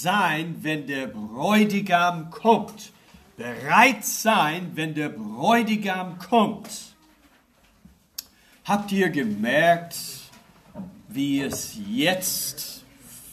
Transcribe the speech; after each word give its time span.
sein, 0.00 0.56
wenn 0.62 0.86
der 0.86 1.06
Bräutigam 1.06 2.30
kommt. 2.30 2.92
Bereit 3.36 4.04
sein, 4.04 4.72
wenn 4.74 4.94
der 4.94 5.08
Bräutigam 5.08 6.18
kommt. 6.18 6.94
Habt 8.64 8.92
ihr 8.92 9.10
gemerkt, 9.10 9.96
wie 11.08 11.40
es 11.40 11.76
jetzt 11.88 12.84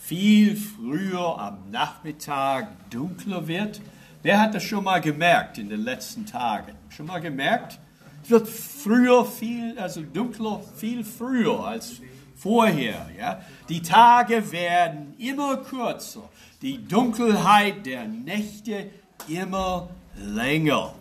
viel 0.01 0.55
früher 0.55 1.37
am 1.37 1.69
Nachmittag 1.69 2.89
dunkler 2.89 3.47
wird? 3.47 3.81
Wer 4.23 4.39
hat 4.39 4.55
das 4.55 4.63
schon 4.63 4.83
mal 4.83 4.99
gemerkt 4.99 5.57
in 5.57 5.69
den 5.69 5.81
letzten 5.81 6.25
Tagen? 6.25 6.73
Schon 6.89 7.05
mal 7.05 7.19
gemerkt? 7.19 7.79
Es 8.23 8.29
wird 8.29 8.49
früher 8.49 9.25
viel, 9.25 9.77
also 9.77 10.01
dunkler 10.01 10.61
viel 10.75 11.03
früher 11.03 11.65
als 11.65 12.01
vorher. 12.35 13.09
Ja? 13.17 13.41
Die 13.69 13.81
Tage 13.81 14.51
werden 14.51 15.15
immer 15.17 15.57
kürzer, 15.57 16.29
die 16.61 16.83
Dunkelheit 16.87 17.85
der 17.85 18.07
Nächte 18.07 18.89
immer 19.27 19.89
länger. 20.15 20.95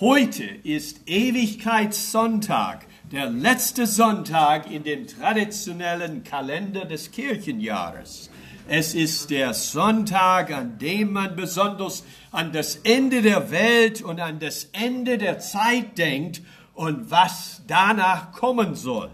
Heute 0.00 0.44
ist 0.44 1.02
Ewigkeitssonntag, 1.06 2.86
der 3.12 3.30
letzte 3.30 3.86
Sonntag 3.86 4.68
in 4.68 4.82
dem 4.82 5.06
traditionellen 5.06 6.24
Kalender 6.24 6.86
des 6.86 7.12
Kirchenjahres. 7.12 8.30
Es 8.68 8.94
ist 8.94 9.30
der 9.30 9.54
Sonntag, 9.54 10.50
an 10.52 10.78
dem 10.78 11.12
man 11.12 11.36
besonders 11.36 12.04
an 12.32 12.52
das 12.52 12.76
Ende 12.76 13.22
der 13.22 13.52
Welt 13.52 14.02
und 14.02 14.18
an 14.18 14.40
das 14.40 14.64
Ende 14.72 15.18
der 15.18 15.38
Zeit 15.38 15.98
denkt 15.98 16.42
und 16.74 17.10
was 17.12 17.62
danach 17.68 18.32
kommen 18.32 18.74
soll. 18.74 19.10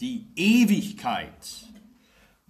Die 0.00 0.26
Ewigkeit. 0.36 1.67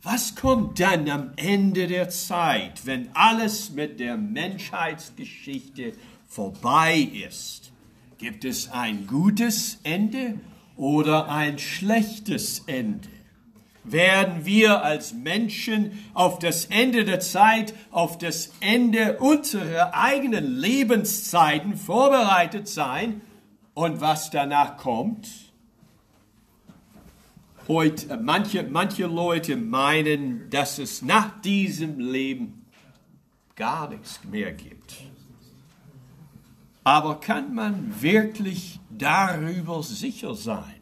Was 0.03 0.37
kommt 0.37 0.79
dann 0.79 1.11
am 1.11 1.33
Ende 1.37 1.89
der 1.89 2.09
Zeit, 2.09 2.87
wenn 2.87 3.09
alles 3.15 3.71
mit 3.71 3.99
der 3.99 4.17
Menschheitsgeschichte 4.17 5.93
vorbei 6.29 7.09
ist? 7.29 7.73
Gibt 8.19 8.45
es 8.45 8.71
ein 8.71 9.07
gutes 9.07 9.81
Ende 9.83 10.39
oder 10.77 11.29
ein 11.29 11.59
schlechtes 11.59 12.61
Ende? 12.67 13.09
werden 13.93 14.45
wir 14.45 14.83
als 14.85 15.15
Menschen 15.15 16.05
auf 16.15 16.39
das 16.39 16.67
Ende 16.67 17.05
der 17.05 17.21
Zeit, 17.21 17.75
auf 17.91 18.19
das 18.19 18.53
Ende 18.61 19.19
unserer 19.19 19.95
eigenen 19.95 20.59
Lebenszeiten 20.59 21.77
vorbereitet 21.77 22.69
sein 22.69 23.21
und 23.75 24.01
was 24.01 24.31
danach 24.31 24.77
kommt. 24.77 25.48
Heute, 27.69 28.17
manche, 28.17 28.63
manche 28.63 29.05
Leute 29.05 29.55
meinen, 29.57 30.49
dass 30.49 30.79
es 30.79 31.03
nach 31.03 31.41
diesem 31.43 32.01
Leben 32.01 32.65
gar 33.57 33.91
nichts 33.91 34.21
mehr 34.25 34.53
gibt. 34.53 34.95
Aber 36.83 37.21
kann 37.21 37.55
man 37.55 38.01
wirklich 38.01 38.81
darüber 38.89 39.83
sicher 39.83 40.35
sein? 40.35 40.77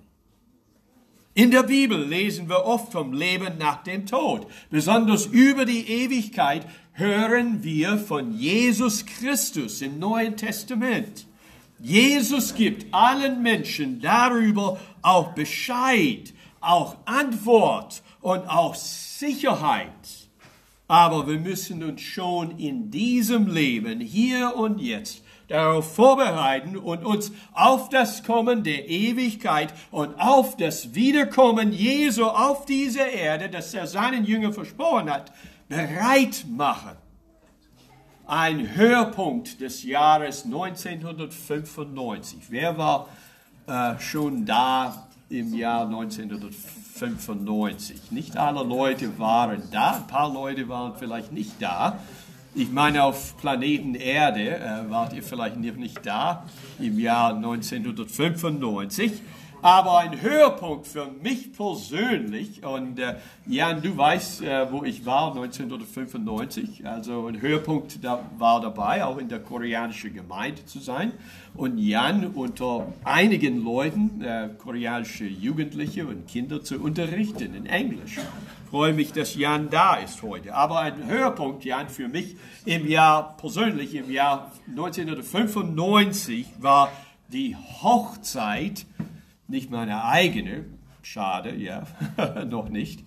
In 1.34 1.50
der 1.50 1.64
Bibel 1.64 2.00
lesen 2.02 2.48
wir 2.48 2.64
oft 2.64 2.92
vom 2.92 3.12
Leben 3.12 3.58
nach 3.58 3.82
dem 3.82 4.06
Tod. 4.06 4.46
Besonders 4.70 5.26
über 5.26 5.64
die 5.64 5.88
Ewigkeit 5.88 6.64
hören 6.92 7.64
wir 7.64 7.98
von 7.98 8.32
Jesus 8.32 9.04
Christus 9.04 9.82
im 9.82 9.98
Neuen 9.98 10.36
Testament. 10.36 11.26
Jesus 11.80 12.54
gibt 12.54 12.94
allen 12.94 13.42
Menschen 13.42 14.00
darüber 14.00 14.80
auch 15.02 15.34
Bescheid, 15.34 16.32
auch 16.66 16.96
Antwort 17.04 18.02
und 18.20 18.48
auch 18.48 18.74
Sicherheit. 18.74 19.90
Aber 20.88 21.26
wir 21.26 21.38
müssen 21.38 21.82
uns 21.82 22.00
schon 22.00 22.58
in 22.58 22.90
diesem 22.90 23.48
Leben, 23.48 24.00
hier 24.00 24.54
und 24.56 24.80
jetzt, 24.80 25.22
darauf 25.48 25.94
vorbereiten 25.94 26.76
und 26.76 27.04
uns 27.04 27.32
auf 27.52 27.88
das 27.88 28.24
Kommen 28.24 28.64
der 28.64 28.88
Ewigkeit 28.88 29.72
und 29.90 30.20
auf 30.20 30.56
das 30.56 30.94
Wiederkommen 30.94 31.72
Jesu 31.72 32.24
auf 32.24 32.66
diese 32.66 33.02
Erde, 33.02 33.48
das 33.48 33.74
er 33.74 33.86
seinen 33.86 34.24
Jüngern 34.24 34.52
versprochen 34.52 35.10
hat, 35.10 35.32
bereit 35.68 36.46
machen. 36.48 36.96
Ein 38.26 38.74
Höhepunkt 38.74 39.60
des 39.60 39.84
Jahres 39.84 40.44
1995. 40.44 42.46
Wer 42.48 42.76
war 42.76 43.08
äh, 43.68 44.00
schon 44.00 44.46
da 44.46 45.06
im 45.28 45.54
Jahr 45.54 45.86
1995? 45.86 48.12
Nicht 48.12 48.36
alle 48.36 48.62
Leute 48.62 49.18
waren 49.18 49.62
da, 49.72 49.96
ein 49.96 50.06
paar 50.06 50.32
Leute 50.32 50.68
waren 50.68 50.94
vielleicht 50.96 51.32
nicht 51.32 51.60
da. 51.60 51.98
Ich 52.54 52.70
meine, 52.70 53.02
auf 53.02 53.36
Planeten 53.36 53.94
Erde 53.94 54.56
äh, 54.56 54.88
wart 54.88 55.12
ihr 55.12 55.22
vielleicht 55.22 55.58
nicht 55.58 56.06
da 56.06 56.46
im 56.78 56.98
Jahr 56.98 57.34
1995. 57.34 59.12
Aber 59.66 59.98
ein 59.98 60.22
Höhepunkt 60.22 60.86
für 60.86 61.08
mich 61.24 61.52
persönlich, 61.52 62.64
und 62.64 63.00
äh, 63.00 63.16
Jan, 63.48 63.82
du 63.82 63.96
weißt, 63.96 64.42
äh, 64.42 64.70
wo 64.70 64.84
ich 64.84 65.04
war 65.04 65.34
1995, 65.34 66.86
also 66.86 67.26
ein 67.26 67.40
Höhepunkt 67.40 68.04
da 68.04 68.30
war 68.38 68.60
dabei, 68.60 69.04
auch 69.04 69.18
in 69.18 69.28
der 69.28 69.40
koreanischen 69.40 70.14
Gemeinde 70.14 70.64
zu 70.66 70.78
sein. 70.78 71.10
Und 71.56 71.78
Jan 71.78 72.28
unter 72.28 72.86
einigen 73.02 73.64
Leuten, 73.64 74.22
äh, 74.22 74.50
koreanische 74.56 75.24
Jugendliche 75.24 76.06
und 76.06 76.28
Kinder 76.28 76.62
zu 76.62 76.80
unterrichten 76.80 77.52
in 77.52 77.66
Englisch. 77.66 78.18
Ich 78.18 78.70
freue 78.70 78.92
mich, 78.92 79.12
dass 79.14 79.34
Jan 79.34 79.68
da 79.68 79.96
ist 79.96 80.22
heute. 80.22 80.54
Aber 80.54 80.78
ein 80.78 81.08
Höhepunkt, 81.08 81.64
Jan, 81.64 81.88
für 81.88 82.06
mich 82.06 82.36
im 82.66 82.86
Jahr, 82.86 83.36
persönlich 83.36 83.96
im 83.96 84.12
Jahr 84.12 84.52
1995 84.68 86.46
war 86.60 86.92
die 87.32 87.56
Hochzeit 87.82 88.86
nicht 89.48 89.70
meine 89.70 90.04
eigene, 90.04 90.64
schade, 91.02 91.54
ja, 91.54 91.84
noch 92.46 92.68
nicht, 92.68 93.04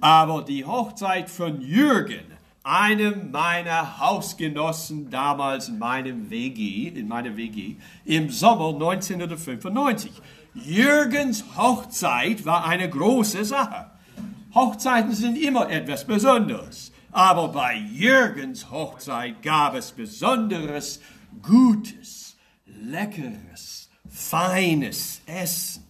aber 0.00 0.42
die 0.42 0.64
Hochzeit 0.64 1.30
von 1.30 1.60
Jürgen, 1.60 2.24
einem 2.64 3.30
meiner 3.30 3.98
Hausgenossen 3.98 5.10
damals 5.10 5.68
in 5.68 5.78
meinem 5.78 6.30
WG, 6.30 6.88
in 6.88 7.08
meiner 7.08 7.36
WG, 7.36 7.76
im 8.04 8.30
Sommer 8.30 8.68
1995. 8.68 10.12
Jürgens 10.54 11.44
Hochzeit 11.56 12.44
war 12.44 12.66
eine 12.66 12.88
große 12.88 13.44
Sache. 13.44 13.90
Hochzeiten 14.54 15.12
sind 15.12 15.36
immer 15.36 15.70
etwas 15.70 16.06
Besonderes. 16.06 16.92
Aber 17.10 17.48
bei 17.48 17.76
Jürgens 17.76 18.70
Hochzeit 18.70 19.42
gab 19.42 19.74
es 19.74 19.92
Besonderes, 19.92 21.00
Gutes, 21.42 22.36
Leckeres, 22.66 23.81
feines 24.12 25.22
Essen. 25.26 25.84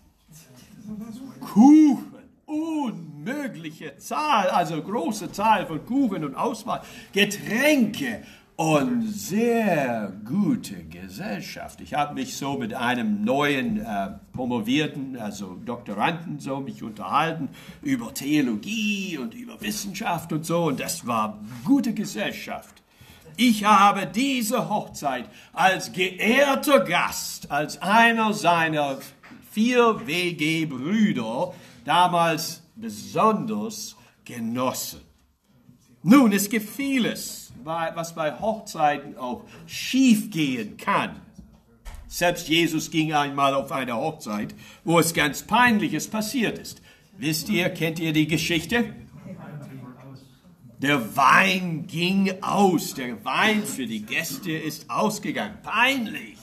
Kuchen, 1.41 2.13
unmögliche 2.47 3.97
Zahl, 3.99 4.49
also 4.49 4.81
große 4.81 5.33
Zahl 5.33 5.67
von 5.67 5.85
Kuchen 5.85 6.25
und 6.25 6.35
Auswahl, 6.37 6.83
Getränke 7.13 8.23
und 8.57 9.09
sehr 9.09 10.13
gute 10.25 10.85
Gesellschaft. 10.85 11.81
Ich 11.81 11.95
habe 11.95 12.15
mich 12.15 12.37
so 12.37 12.59
mit 12.59 12.75
einem 12.75 13.25
neuen 13.25 13.81
äh, 13.81 14.11
Promovierten, 14.33 15.17
also 15.17 15.59
Doktoranden, 15.65 16.39
so 16.39 16.61
mich 16.61 16.83
unterhalten 16.83 17.49
über 17.83 18.15
Theologie 18.15 19.19
und 19.19 19.35
über 19.35 19.61
Wissenschaft 19.61 20.33
und 20.33 20.47
so, 20.47 20.65
und 20.65 20.79
das 20.81 21.07
war 21.07 21.41
gute 21.65 21.93
Gesellschaft. 21.93 22.82
Ich 23.37 23.65
habe 23.65 24.07
diese 24.07 24.69
Hochzeit 24.69 25.29
als 25.53 25.93
geehrter 25.93 26.81
Gast, 26.81 27.51
als 27.51 27.81
einer 27.81 28.33
seiner 28.35 28.99
vier 29.51 30.07
WG-Brüder 30.07 31.55
damals 31.85 32.63
besonders 32.77 33.97
genossen. 34.25 35.01
Nun, 36.03 36.33
es 36.33 36.51
gibt 36.51 36.69
vieles, 36.69 37.53
was 37.65 38.15
bei 38.15 38.39
Hochzeiten 38.39 39.17
auch 39.17 39.45
schiefgehen 39.67 40.77
kann. 40.77 41.21
Selbst 42.09 42.49
Jesus 42.49 42.91
ging 42.91 43.13
einmal 43.13 43.55
auf 43.55 43.73
eine 43.73 43.97
Hochzeit, 43.97 44.55
wo 44.85 44.99
es 44.99 45.15
ganz 45.15 45.43
Peinliches 45.45 46.09
passiert 46.09 46.59
ist. 46.59 46.83
Wisst 47.17 47.49
ihr, 47.49 47.71
kennt 47.71 47.99
ihr 48.01 48.13
die 48.13 48.27
Geschichte? 48.27 48.95
Der 50.83 51.17
Wein 51.17 51.87
ging 51.87 52.43
aus. 52.43 52.95
Der 52.95 53.25
Wein 53.25 53.63
für 53.63 53.87
die 53.87 54.03
Gäste 54.03 54.51
ist 54.51 54.91
ausgegangen. 54.91 55.59
Peinlich. 55.63 56.39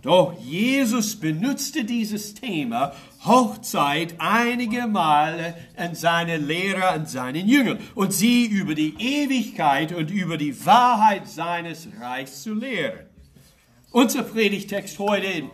Doch 0.00 0.34
Jesus 0.40 1.16
benutzte 1.16 1.84
dieses 1.84 2.32
Thema 2.32 2.92
Hochzeit 3.24 4.14
einige 4.16 4.86
Male 4.86 5.54
an 5.76 5.94
seine 5.94 6.38
Lehrer, 6.38 6.90
an 6.90 7.06
seinen 7.06 7.46
Jüngern 7.46 7.78
und 7.94 8.14
sie 8.14 8.46
über 8.46 8.74
die 8.74 8.94
Ewigkeit 8.98 9.92
und 9.92 10.10
über 10.10 10.38
die 10.38 10.64
Wahrheit 10.64 11.28
seines 11.28 11.88
Reichs 12.00 12.42
zu 12.42 12.54
lehren. 12.54 13.06
Unser 13.90 14.22
Predigtext 14.22 14.98
heute 14.98 15.26
in 15.26 15.50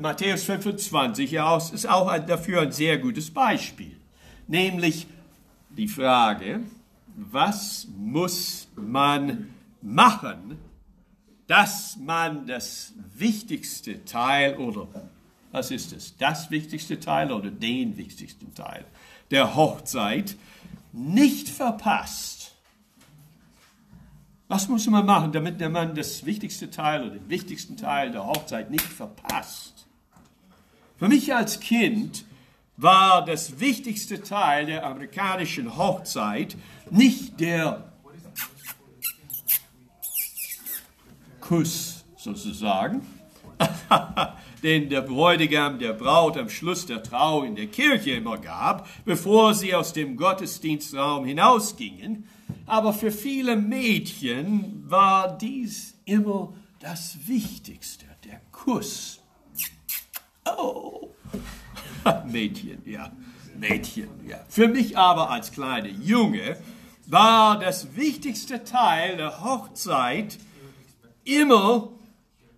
Matthäus 0.00 0.42
25 0.42 1.34
ist 1.72 1.88
auch 1.88 2.18
dafür 2.18 2.62
ein 2.62 2.72
sehr 2.72 2.98
gutes 2.98 3.30
Beispiel. 3.30 3.96
Nämlich 4.48 5.06
die 5.70 5.88
Frage, 5.88 6.62
was 7.18 7.88
muss 7.96 8.68
man 8.76 9.50
machen, 9.82 10.58
dass 11.46 11.96
man 11.96 12.46
das 12.46 12.92
wichtigste 13.14 14.04
Teil 14.04 14.56
oder 14.56 14.86
was 15.50 15.70
ist 15.70 15.92
es? 15.92 16.16
Das 16.16 16.50
wichtigste 16.50 17.00
Teil 17.00 17.32
oder 17.32 17.50
den 17.50 17.96
wichtigsten 17.96 18.54
Teil 18.54 18.84
der 19.30 19.56
Hochzeit 19.56 20.36
nicht 20.92 21.48
verpasst. 21.48 22.54
Was 24.46 24.68
muss 24.68 24.86
man 24.86 25.04
machen, 25.04 25.32
damit 25.32 25.60
der 25.60 25.68
Mann 25.68 25.94
das 25.94 26.24
wichtigste 26.24 26.70
Teil 26.70 27.02
oder 27.02 27.16
den 27.16 27.28
wichtigsten 27.28 27.76
Teil 27.76 28.12
der 28.12 28.26
Hochzeit 28.26 28.70
nicht 28.70 28.84
verpasst? 28.84 29.86
Für 30.96 31.08
mich 31.08 31.34
als 31.34 31.60
Kind 31.60 32.24
war 32.78 33.24
das 33.24 33.58
wichtigste 33.58 34.22
Teil 34.22 34.66
der 34.66 34.86
amerikanischen 34.86 35.76
Hochzeit 35.76 36.56
nicht 36.90 37.38
der 37.40 37.92
Kuss 41.40 42.04
sozusagen, 42.16 43.02
den 44.62 44.88
der 44.88 45.02
Bräutigam 45.02 45.80
der 45.80 45.92
Braut 45.92 46.36
am 46.36 46.48
Schluss 46.48 46.86
der 46.86 47.02
Trauung 47.02 47.46
in 47.46 47.56
der 47.56 47.66
Kirche 47.66 48.12
immer 48.12 48.38
gab, 48.38 48.88
bevor 49.04 49.54
sie 49.54 49.74
aus 49.74 49.92
dem 49.92 50.16
Gottesdienstraum 50.16 51.24
hinausgingen. 51.24 52.28
Aber 52.66 52.92
für 52.92 53.10
viele 53.10 53.56
Mädchen 53.56 54.84
war 54.88 55.36
dies 55.36 55.98
immer 56.04 56.52
das 56.78 57.18
Wichtigste, 57.26 58.04
der 58.24 58.40
Kuss. 58.52 59.20
Oh, 60.44 61.07
Mädchen, 62.26 62.82
ja, 62.84 63.10
Mädchen, 63.58 64.08
ja. 64.26 64.38
Für 64.48 64.68
mich 64.68 64.96
aber 64.96 65.30
als 65.30 65.52
kleiner 65.52 65.88
Junge 65.88 66.56
war 67.06 67.58
das 67.58 67.96
wichtigste 67.96 68.64
Teil 68.64 69.16
der 69.16 69.42
Hochzeit 69.42 70.38
immer 71.24 71.90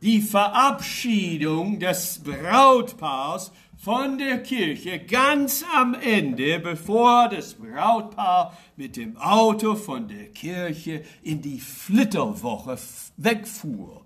die 0.03 0.21
Verabschiedung 0.21 1.79
des 1.79 2.23
Brautpaars 2.25 3.53
von 3.77 4.19
der 4.19 4.43
Kirche 4.43 4.99
ganz 4.99 5.65
am 5.75 5.95
Ende, 5.95 6.59
bevor 6.59 7.29
das 7.29 7.55
Brautpaar 7.55 8.57
mit 8.77 8.97
dem 8.97 9.17
Auto 9.17 9.75
von 9.75 10.09
der 10.09 10.27
Kirche 10.29 11.03
in 11.23 11.41
die 11.41 11.61
Flitterwoche 11.61 12.79
wegfuhr. 13.17 14.00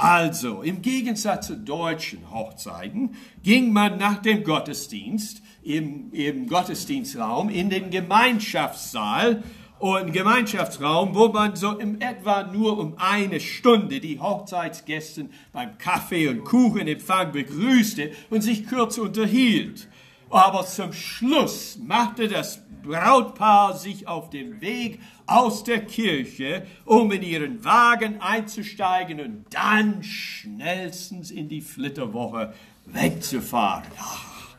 Also, 0.00 0.62
im 0.62 0.80
Gegensatz 0.80 1.48
zu 1.48 1.56
deutschen 1.56 2.30
Hochzeiten 2.30 3.16
ging 3.42 3.72
man 3.72 3.98
nach 3.98 4.22
dem 4.22 4.44
Gottesdienst 4.44 5.42
im, 5.64 6.12
im 6.12 6.46
Gottesdienstraum 6.46 7.48
in 7.48 7.68
den 7.68 7.90
Gemeinschaftssaal 7.90 9.42
und 9.80 10.12
Gemeinschaftsraum, 10.12 11.16
wo 11.16 11.30
man 11.30 11.56
so 11.56 11.72
im 11.72 12.00
etwa 12.00 12.44
nur 12.44 12.78
um 12.78 12.94
eine 12.96 13.40
Stunde 13.40 13.98
die 13.98 14.20
Hochzeitsgäste 14.20 15.30
beim 15.52 15.76
Kaffee 15.78 16.28
und 16.28 16.44
Kuchenempfang 16.44 17.32
begrüßte 17.32 18.12
und 18.30 18.42
sich 18.42 18.68
kurz 18.68 18.98
unterhielt. 18.98 19.88
Aber 20.30 20.66
zum 20.66 20.92
Schluss 20.92 21.78
machte 21.78 22.28
das 22.28 22.60
Brautpaar 22.82 23.76
sich 23.76 24.06
auf 24.06 24.30
den 24.30 24.60
Weg 24.60 25.00
aus 25.26 25.64
der 25.64 25.84
Kirche, 25.84 26.66
um 26.84 27.10
in 27.12 27.22
ihren 27.22 27.64
Wagen 27.64 28.20
einzusteigen 28.20 29.20
und 29.20 29.44
dann 29.50 30.02
schnellstens 30.02 31.30
in 31.30 31.48
die 31.48 31.60
Flitterwoche 31.60 32.54
wegzufahren. 32.86 33.84
Ach, 33.98 34.56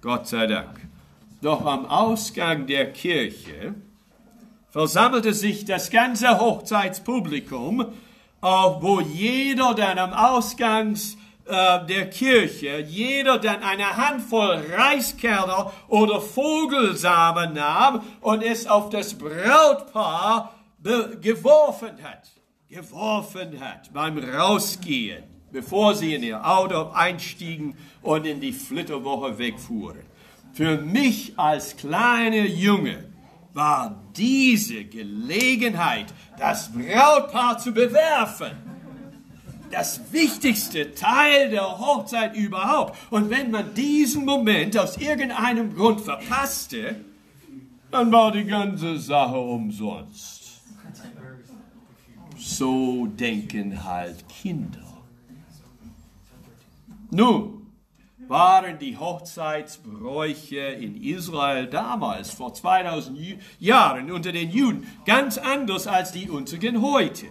Gott 0.00 0.28
sei 0.28 0.46
Dank. 0.46 0.80
Doch 1.40 1.64
am 1.64 1.86
Ausgang 1.86 2.66
der 2.66 2.92
Kirche 2.92 3.74
versammelte 4.70 5.34
sich 5.34 5.64
das 5.64 5.90
ganze 5.90 6.38
Hochzeitspublikum, 6.38 7.86
wo 8.40 9.00
jeder 9.00 9.74
dann 9.74 9.98
am 9.98 10.12
Ausgangs 10.12 11.16
äh, 11.44 11.86
der 11.86 12.08
Kirche, 12.10 12.78
jeder 12.80 13.38
dann 13.38 13.62
eine 13.62 13.96
Handvoll 13.96 14.62
Reiskerner 14.70 15.72
oder 15.88 16.20
Vogelsamen 16.20 17.54
nahm 17.54 18.02
und 18.20 18.42
es 18.42 18.66
auf 18.66 18.90
das 18.90 19.14
Brautpaar 19.14 20.54
geworfen 21.20 22.02
hat, 22.02 22.30
geworfen 22.68 23.60
hat 23.60 23.92
beim 23.92 24.18
Rausgehen, 24.18 25.24
bevor 25.50 25.94
sie 25.94 26.14
in 26.14 26.22
ihr 26.22 26.46
Auto 26.46 26.90
einstiegen 26.92 27.76
und 28.02 28.26
in 28.26 28.40
die 28.40 28.52
Flitterwoche 28.52 29.38
wegfuhren. 29.38 30.02
Für 30.52 30.76
mich 30.76 31.38
als 31.38 31.76
kleiner 31.76 32.46
Junge 32.46 33.04
war 33.54 34.02
diese 34.16 34.84
Gelegenheit, 34.84 36.06
das 36.38 36.70
Brautpaar 36.72 37.58
zu 37.58 37.72
bewerfen. 37.72 38.71
Das 39.72 40.12
wichtigste 40.12 40.94
Teil 40.94 41.50
der 41.50 41.78
Hochzeit 41.78 42.36
überhaupt. 42.36 42.96
Und 43.10 43.30
wenn 43.30 43.50
man 43.50 43.74
diesen 43.74 44.24
Moment 44.24 44.78
aus 44.78 44.98
irgendeinem 44.98 45.74
Grund 45.74 46.02
verpasste, 46.02 46.96
dann 47.90 48.12
war 48.12 48.32
die 48.32 48.44
ganze 48.44 48.98
Sache 48.98 49.38
umsonst. 49.38 50.60
So 52.36 53.06
denken 53.06 53.82
halt 53.82 54.28
Kinder. 54.28 54.78
Nun, 57.10 57.66
waren 58.28 58.78
die 58.78 58.96
Hochzeitsbräuche 58.96 60.56
in 60.56 61.02
Israel 61.02 61.66
damals, 61.66 62.30
vor 62.30 62.54
2000 62.54 63.38
Jahren 63.58 64.10
unter 64.10 64.32
den 64.32 64.50
Juden, 64.50 64.86
ganz 65.04 65.38
anders 65.38 65.86
als 65.86 66.12
die 66.12 66.30
unseren 66.30 66.80
heute. 66.80 67.26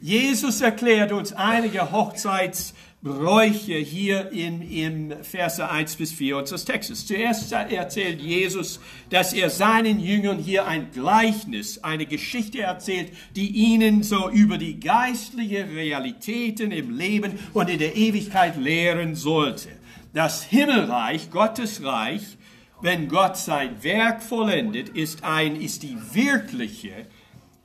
Jesus 0.00 0.60
erklärt 0.60 1.12
uns 1.12 1.32
einige 1.32 1.90
Hochzeitsbräuche 1.90 3.74
hier 3.74 4.30
in, 4.30 4.62
im 4.62 5.24
Verse 5.24 5.68
1 5.68 5.96
bis 5.96 6.12
4 6.12 6.36
unseres 6.36 6.64
Textes. 6.64 7.06
Zuerst 7.06 7.50
erzählt 7.52 8.20
Jesus, 8.20 8.80
dass 9.10 9.32
er 9.32 9.50
seinen 9.50 9.98
Jüngern 10.00 10.38
hier 10.38 10.66
ein 10.66 10.90
Gleichnis, 10.92 11.82
eine 11.82 12.06
Geschichte 12.06 12.60
erzählt, 12.60 13.12
die 13.34 13.48
ihnen 13.48 14.02
so 14.02 14.30
über 14.30 14.58
die 14.58 14.78
geistlichen 14.78 15.70
Realitäten 15.70 16.70
im 16.70 16.96
Leben 16.96 17.38
und 17.54 17.68
in 17.68 17.78
der 17.78 17.96
Ewigkeit 17.96 18.56
lehren 18.56 19.14
sollte 19.14 19.68
das 20.12 20.42
Himmelreich, 20.42 21.30
Gottes 21.30 21.82
Reich, 21.84 22.36
wenn 22.80 23.08
Gott 23.08 23.36
sein 23.36 23.82
Werk 23.82 24.22
vollendet, 24.22 24.88
ist 24.90 25.24
ein, 25.24 25.56
ist 25.56 25.82
die 25.82 25.96
wirkliche, 26.12 27.06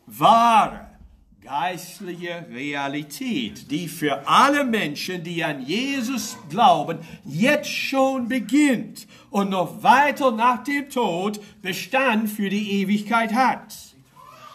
wahre, 0.06 0.88
geistliche 1.44 2.46
Realität, 2.52 3.70
die 3.70 3.88
für 3.88 4.28
alle 4.28 4.64
Menschen, 4.64 5.24
die 5.24 5.44
an 5.44 5.66
Jesus 5.66 6.38
glauben, 6.50 7.00
jetzt 7.26 7.70
schon 7.70 8.30
beginnt 8.30 9.08
und 9.30 9.50
noch 9.50 9.84
weiter 9.84 10.32
nach 10.32 10.64
dem 10.64 10.90
Tod 10.90 11.42
Bestand 11.62 12.30
für 12.30 12.50
die 12.50 12.82
Ewigkeit 12.82 13.34
hat. 13.34 13.76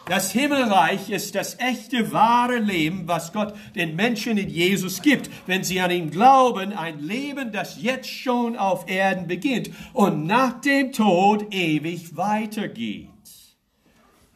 Das 0.07 0.33
Himmelreich 0.33 1.11
ist 1.11 1.35
das 1.35 1.59
echte, 1.59 2.12
wahre 2.12 2.59
Leben, 2.59 3.07
was 3.07 3.35
Gott 3.35 3.54
den 3.75 3.95
Menschen 3.95 4.38
in 4.38 4.49
Jesus 4.49 5.02
gibt, 5.02 5.28
wenn 5.47 5.64
sie 5.64 5.83
an 5.83 5.90
ihn 5.90 6.11
glauben, 6.11 6.73
ein 6.73 7.00
Leben, 7.00 7.52
das 7.52 7.83
jetzt 7.83 8.09
schon 8.09 8.57
auf 8.57 8.88
Erden 8.88 9.26
beginnt 9.26 9.71
und 9.92 10.25
nach 10.26 10.62
dem 10.62 10.92
Tod 10.92 11.52
ewig 11.52 12.16
weitergeht. 12.16 13.11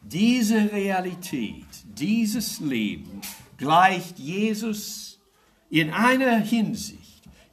Diese 0.03 0.71
Realität, 0.71 1.82
dieses 1.99 2.59
Leben 2.59 3.21
gleicht 3.57 4.19
Jesus 4.19 5.19
in 5.69 5.91
einer 5.91 6.37
Hinsicht 6.37 7.03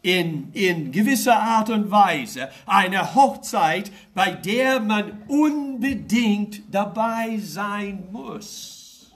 in, 0.02 0.50
in 0.52 0.92
gewisser 0.92 1.38
Art 1.38 1.70
und 1.70 1.90
Weise 1.90 2.49
eine 2.66 3.14
Hochzeit, 3.14 3.92
bei 4.14 4.30
der 4.30 4.80
man 4.80 5.23
unbedingt 5.28 6.62
dabei 6.70 7.38
sein 7.38 8.04
muss. 8.11 9.12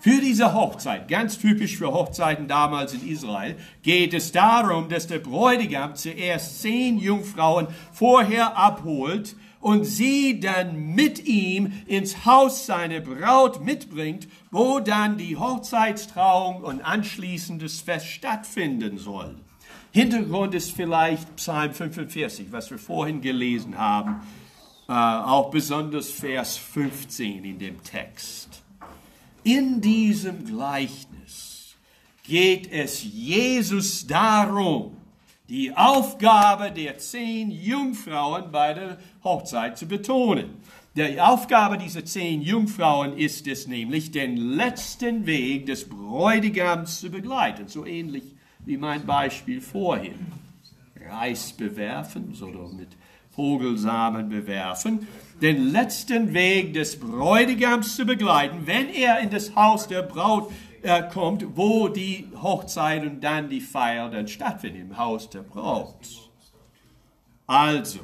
Für 0.00 0.20
diese 0.20 0.52
Hochzeit, 0.52 1.08
ganz 1.08 1.38
typisch 1.38 1.78
für 1.78 1.90
Hochzeiten 1.90 2.46
damals 2.46 2.92
in 2.92 3.08
Israel, 3.08 3.56
geht 3.82 4.12
es 4.12 4.32
darum, 4.32 4.90
dass 4.90 5.06
der 5.06 5.18
Bräutigam 5.18 5.94
zuerst 5.94 6.60
zehn 6.60 6.98
Jungfrauen 6.98 7.68
vorher 7.90 8.58
abholt 8.58 9.34
und 9.64 9.84
sie 9.84 10.40
dann 10.40 10.94
mit 10.94 11.24
ihm 11.26 11.72
ins 11.86 12.26
Haus 12.26 12.66
seiner 12.66 13.00
Braut 13.00 13.64
mitbringt, 13.64 14.28
wo 14.50 14.78
dann 14.78 15.16
die 15.16 15.38
Hochzeitstrauung 15.38 16.62
und 16.62 16.82
anschließendes 16.82 17.80
Fest 17.80 18.08
stattfinden 18.08 18.98
soll. 18.98 19.36
Hintergrund 19.90 20.52
ist 20.52 20.72
vielleicht 20.72 21.36
Psalm 21.36 21.72
45, 21.72 22.52
was 22.52 22.70
wir 22.70 22.78
vorhin 22.78 23.22
gelesen 23.22 23.78
haben, 23.78 24.20
äh, 24.86 24.92
auch 24.92 25.50
besonders 25.50 26.10
Vers 26.10 26.58
15 26.58 27.42
in 27.44 27.58
dem 27.58 27.82
Text. 27.82 28.62
In 29.44 29.80
diesem 29.80 30.44
Gleichnis 30.44 31.74
geht 32.22 32.70
es 32.70 33.02
Jesus 33.02 34.06
darum, 34.06 34.98
die 35.48 35.76
Aufgabe 35.76 36.70
der 36.70 36.98
zehn 36.98 37.50
Jungfrauen 37.50 38.50
bei 38.50 38.72
der 38.72 38.98
Hochzeit 39.22 39.76
zu 39.76 39.86
betonen. 39.86 40.56
Die 40.96 41.20
Aufgabe 41.20 41.76
dieser 41.76 42.04
zehn 42.04 42.40
Jungfrauen 42.40 43.18
ist 43.18 43.46
es 43.46 43.66
nämlich, 43.66 44.10
den 44.10 44.36
letzten 44.36 45.26
Weg 45.26 45.66
des 45.66 45.88
Bräutigams 45.88 47.00
zu 47.00 47.10
begleiten, 47.10 47.68
so 47.68 47.84
ähnlich 47.84 48.22
wie 48.64 48.76
mein 48.76 49.04
Beispiel 49.04 49.60
vorhin. 49.60 50.32
Reis 51.10 51.52
bewerfen 51.52 52.34
oder 52.40 52.68
mit 52.72 52.88
Vogelsamen 53.34 54.28
bewerfen, 54.28 55.06
den 55.42 55.72
letzten 55.72 56.32
Weg 56.32 56.72
des 56.72 56.98
Bräutigams 56.98 57.96
zu 57.96 58.06
begleiten, 58.06 58.66
wenn 58.66 58.88
er 58.88 59.18
in 59.18 59.30
das 59.30 59.54
Haus 59.56 59.88
der 59.88 60.02
Braut 60.02 60.50
äh, 60.84 61.02
kommt, 61.08 61.56
wo 61.56 61.88
die 61.88 62.28
Hochzeit 62.40 63.02
und 63.02 63.20
dann 63.22 63.48
die 63.48 63.60
Feier 63.60 64.10
dann 64.10 64.28
stattfindet, 64.28 64.82
im 64.82 64.98
Haus 64.98 65.30
der 65.30 65.42
Braut. 65.42 66.30
Also, 67.46 68.00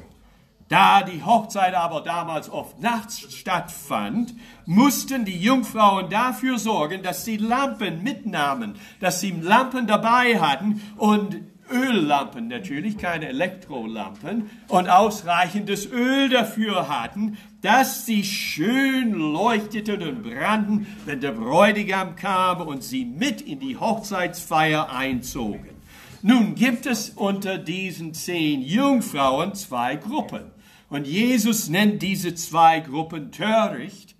da 0.67 1.03
die 1.03 1.23
Hochzeit 1.23 1.75
aber 1.75 2.01
damals 2.01 2.49
oft 2.49 2.79
nachts 2.79 3.35
stattfand, 3.35 4.33
mussten 4.65 5.25
die 5.25 5.37
Jungfrauen 5.37 6.09
dafür 6.09 6.57
sorgen, 6.57 7.03
dass 7.03 7.25
sie 7.25 7.37
Lampen 7.37 8.03
mitnahmen, 8.03 8.75
dass 8.99 9.19
sie 9.19 9.31
Lampen 9.31 9.85
dabei 9.85 10.39
hatten 10.39 10.81
und 10.97 11.41
Öllampen 11.71 12.47
natürlich, 12.47 12.97
keine 12.97 13.29
Elektrolampen 13.29 14.49
und 14.67 14.89
ausreichendes 14.89 15.85
Öl 15.91 16.29
dafür 16.29 16.89
hatten, 16.89 17.37
dass 17.61 18.05
sie 18.05 18.23
schön 18.23 19.13
leuchteten 19.13 20.01
und 20.01 20.23
brannten, 20.23 20.87
wenn 21.05 21.21
der 21.21 21.31
Bräutigam 21.31 22.15
kam 22.15 22.61
und 22.61 22.83
sie 22.83 23.05
mit 23.05 23.41
in 23.41 23.59
die 23.59 23.77
Hochzeitsfeier 23.77 24.91
einzogen. 24.91 25.69
Nun 26.23 26.55
gibt 26.55 26.85
es 26.85 27.09
unter 27.09 27.57
diesen 27.57 28.13
zehn 28.13 28.61
Jungfrauen 28.61 29.55
zwei 29.55 29.95
Gruppen. 29.95 30.51
Und 30.89 31.07
Jesus 31.07 31.69
nennt 31.69 32.01
diese 32.01 32.35
zwei 32.35 32.81
Gruppen 32.81 33.31
töricht, 33.31 34.15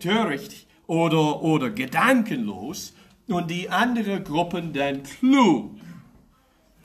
töricht 0.00 0.66
oder, 0.86 1.42
oder 1.42 1.70
gedankenlos 1.70 2.92
und 3.28 3.50
die 3.50 3.70
andere 3.70 4.22
Gruppen 4.22 4.72
dann 4.72 5.04
klug. 5.04 5.70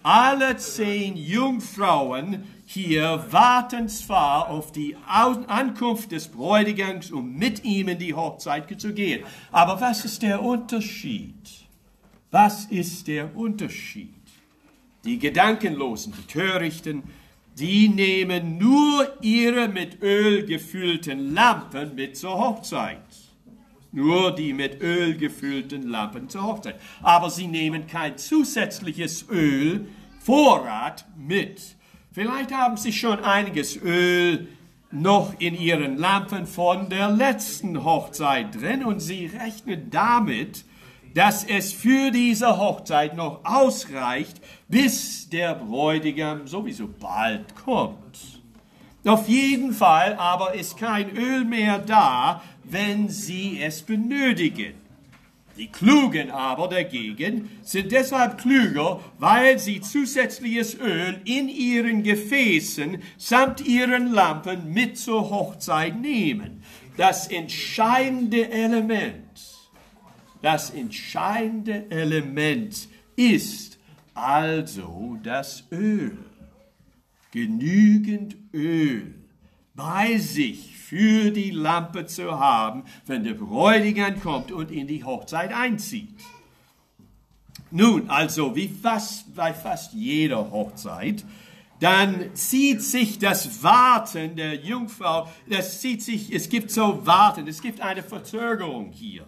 Alle 0.03 0.57
zehn 0.57 1.15
Jungfrauen 1.15 2.43
hier 2.65 3.25
warten 3.29 3.87
zwar 3.87 4.49
auf 4.49 4.73
die 4.73 4.97
Ankunft 5.07 6.11
des 6.11 6.27
Bräutigams, 6.27 7.09
um 7.09 7.35
mit 7.35 7.63
ihm 7.63 7.87
in 7.87 7.99
die 7.99 8.13
Hochzeit 8.13 8.81
zu 8.81 8.93
gehen. 8.93 9.23
Aber 9.53 9.79
was 9.79 10.03
ist 10.03 10.21
der 10.21 10.41
Unterschied? 10.41 11.33
Was 12.31 12.65
ist 12.65 13.07
der 13.07 13.33
Unterschied? 13.33 14.09
Die 15.05 15.19
Gedankenlosen, 15.19 16.13
die 16.17 16.27
Törichten, 16.27 17.03
die 17.57 17.87
nehmen 17.87 18.57
nur 18.57 19.07
ihre 19.21 19.69
mit 19.69 20.01
Öl 20.01 20.45
gefüllten 20.45 21.33
Lampen 21.33 21.95
mit 21.95 22.17
zur 22.17 22.37
Hochzeit. 22.37 23.22
Nur 23.93 24.33
die 24.33 24.53
mit 24.53 24.81
Öl 24.81 25.15
gefüllten 25.15 25.87
Lampen 25.87 26.27
zur 26.27 26.43
Hochzeit. 26.43 26.75
Aber 27.01 27.29
sie 27.29 27.47
nehmen 27.47 27.87
kein 27.87 28.17
zusätzliches 28.17 29.29
Öl, 29.29 29.87
Vorrat 30.19 31.05
mit. 31.15 31.75
Vielleicht 32.11 32.51
haben 32.51 32.75
sie 32.75 32.91
schon 32.91 33.19
einiges 33.19 33.77
Öl 33.77 34.47
noch 34.91 35.33
in 35.39 35.55
ihren 35.55 35.97
Lampen 35.97 36.47
von 36.47 36.89
der 36.89 37.09
letzten 37.09 37.83
Hochzeit 37.83 38.59
drin 38.59 38.83
und 38.83 38.99
sie 38.99 39.25
rechnen 39.25 39.89
damit, 39.89 40.65
dass 41.13 41.43
es 41.43 41.73
für 41.73 42.11
diese 42.11 42.57
Hochzeit 42.57 43.15
noch 43.15 43.41
ausreicht, 43.43 44.41
bis 44.67 45.29
der 45.29 45.55
Bräutigam 45.55 46.47
sowieso 46.47 46.87
bald 46.87 47.55
kommt. 47.55 48.41
Auf 49.05 49.27
jeden 49.27 49.73
Fall 49.73 50.15
aber 50.15 50.53
ist 50.53 50.77
kein 50.77 51.15
Öl 51.15 51.43
mehr 51.43 51.79
da, 51.79 52.41
wenn 52.63 53.09
sie 53.09 53.59
es 53.61 53.81
benötigen. 53.81 54.73
Die 55.55 55.67
Klugen 55.67 56.31
aber 56.31 56.67
dagegen 56.67 57.49
sind 57.61 57.91
deshalb 57.91 58.39
klüger, 58.39 58.99
weil 59.19 59.59
sie 59.59 59.81
zusätzliches 59.81 60.75
Öl 60.79 61.21
in 61.25 61.47
ihren 61.47 62.01
Gefäßen 62.01 62.97
samt 63.17 63.61
ihren 63.61 64.11
Lampen 64.11 64.73
mit 64.73 64.97
zur 64.97 65.29
Hochzeit 65.29 65.99
nehmen. 65.99 66.63
Das 66.97 67.27
entscheidende 67.27 68.49
Element 68.49 69.23
das 70.43 70.71
entscheidende 70.71 71.89
Element 71.89 72.89
ist 73.15 73.79
also 74.13 75.17
das 75.23 75.63
Öl. 75.71 76.17
Genügend 77.31 78.35
Öl 78.53 79.22
bei 79.75 80.17
sich 80.17 80.75
für 80.77 81.31
die 81.31 81.51
Lampe 81.51 82.05
zu 82.05 82.39
haben, 82.39 82.83
wenn 83.05 83.23
der 83.23 83.33
Bräutigam 83.33 84.19
kommt 84.19 84.51
und 84.51 84.71
in 84.71 84.87
die 84.87 85.03
Hochzeit 85.03 85.53
einzieht. 85.53 86.19
Nun, 87.71 88.09
also 88.09 88.55
wie 88.55 88.67
fast 88.67 89.33
bei 89.35 89.53
fast 89.53 89.93
jeder 89.93 90.51
Hochzeit, 90.51 91.25
dann 91.79 92.35
zieht 92.35 92.83
sich 92.83 93.17
das 93.17 93.63
Warten 93.63 94.35
der 94.35 94.55
Jungfrau, 94.55 95.27
das 95.49 95.81
zieht 95.81 96.03
sich, 96.03 96.31
es 96.31 96.47
gibt 96.47 96.69
so 96.69 97.05
Warten, 97.05 97.47
es 97.47 97.61
gibt 97.61 97.81
eine 97.81 98.03
Verzögerung 98.03 98.91
hier. 98.91 99.25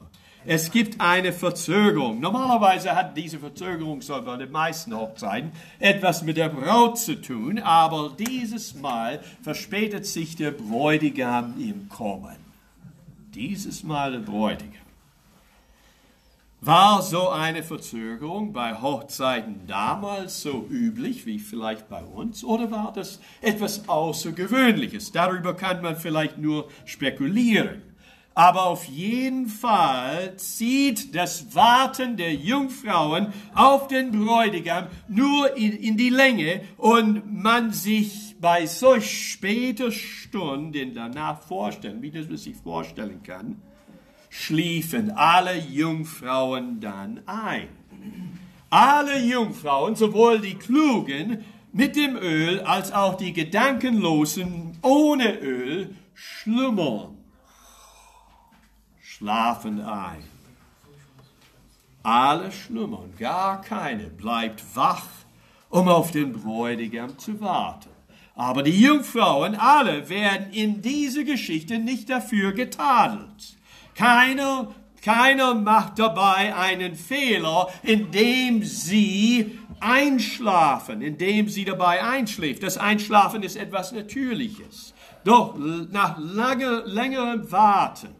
Es 0.47 0.69
gibt 0.69 1.01
eine 1.01 1.33
Verzögerung. 1.33 2.19
Normalerweise 2.19 2.95
hat 2.95 3.17
diese 3.17 3.39
Verzögerung 3.39 4.03
so 4.03 4.21
bei 4.21 4.37
den 4.37 4.51
meisten 4.51 4.95
Hochzeiten 4.95 5.51
etwas 5.79 6.21
mit 6.21 6.37
der 6.37 6.49
Braut 6.49 6.99
zu 6.99 7.19
tun, 7.19 7.57
aber 7.57 8.11
dieses 8.19 8.75
Mal 8.75 9.21
verspätet 9.41 10.05
sich 10.05 10.35
der 10.35 10.51
Bräutigam 10.51 11.55
im 11.59 11.89
Kommen. 11.89 12.35
Dieses 13.33 13.83
Mal 13.83 14.11
der 14.11 14.19
Bräutigam. 14.19 14.85
War 16.61 17.01
so 17.01 17.29
eine 17.29 17.63
Verzögerung 17.63 18.53
bei 18.53 18.79
Hochzeiten 18.79 19.65
damals 19.67 20.41
so 20.43 20.67
üblich 20.69 21.25
wie 21.25 21.39
vielleicht 21.39 21.89
bei 21.89 22.03
uns 22.03 22.43
oder 22.43 22.69
war 22.69 22.93
das 22.93 23.19
etwas 23.41 23.89
Außergewöhnliches? 23.89 25.11
Darüber 25.11 25.55
kann 25.55 25.81
man 25.81 25.95
vielleicht 25.95 26.37
nur 26.37 26.69
spekulieren. 26.85 27.94
Aber 28.37 28.65
auf 28.65 28.83
jeden 28.83 29.47
Fall 29.47 30.35
zieht 30.35 31.15
das 31.15 31.55
Warten 31.55 32.17
der 32.17 32.33
Jungfrauen 32.33 33.31
auf 33.53 33.87
den 33.87 34.11
Bräutigam 34.11 34.87
nur 35.07 35.55
in, 35.55 35.71
in 35.71 35.95
die 35.95 36.09
Länge 36.09 36.59
und 36.75 37.33
man 37.33 37.71
sich 37.71 38.35
bei 38.41 38.65
solch 38.65 39.31
später 39.31 39.89
Stunden 39.89 40.93
danach 40.93 41.41
vorstellen, 41.43 42.01
wie 42.01 42.11
das 42.11 42.27
man 42.27 42.35
sich 42.35 42.57
vorstellen 42.57 43.23
kann, 43.23 43.55
schliefen 44.29 45.11
alle 45.11 45.57
Jungfrauen 45.57 46.81
dann 46.81 47.21
ein. 47.25 47.69
Alle 48.69 49.17
Jungfrauen, 49.17 49.95
sowohl 49.95 50.41
die 50.41 50.55
Klugen 50.55 51.45
mit 51.71 51.95
dem 51.95 52.17
Öl 52.17 52.59
als 52.59 52.91
auch 52.91 53.15
die 53.15 53.31
Gedankenlosen 53.31 54.77
ohne 54.81 55.39
Öl, 55.39 55.95
schlummern 56.13 57.14
schlafen 59.25 59.81
ein. 59.81 60.23
Alle 62.03 62.51
schlummern, 62.51 63.11
gar 63.17 63.59
keine 63.59 64.03
bleibt 64.03 64.63
wach, 64.75 65.07
um 65.69 65.87
auf 65.87 66.11
den 66.11 66.31
Bräutigam 66.31 67.17
zu 67.17 67.41
warten. 67.41 67.89
Aber 68.35 68.61
die 68.61 68.79
Jungfrauen 68.79 69.55
alle 69.55 70.09
werden 70.09 70.51
in 70.51 70.83
dieser 70.83 71.23
Geschichte 71.23 71.79
nicht 71.79 72.07
dafür 72.07 72.53
getadelt. 72.53 73.57
Keiner, 73.95 74.75
keiner 75.01 75.55
macht 75.55 75.97
dabei 75.97 76.55
einen 76.55 76.95
Fehler, 76.95 77.69
indem 77.81 78.63
sie 78.63 79.57
einschlafen, 79.79 81.01
indem 81.01 81.49
sie 81.49 81.65
dabei 81.65 82.03
einschläft. 82.03 82.61
Das 82.61 82.77
Einschlafen 82.77 83.41
ist 83.41 83.55
etwas 83.55 83.91
Natürliches. 83.91 84.93
Doch 85.23 85.57
nach 85.57 86.19
lange, 86.19 86.83
längerem 86.85 87.51
Warten 87.51 88.14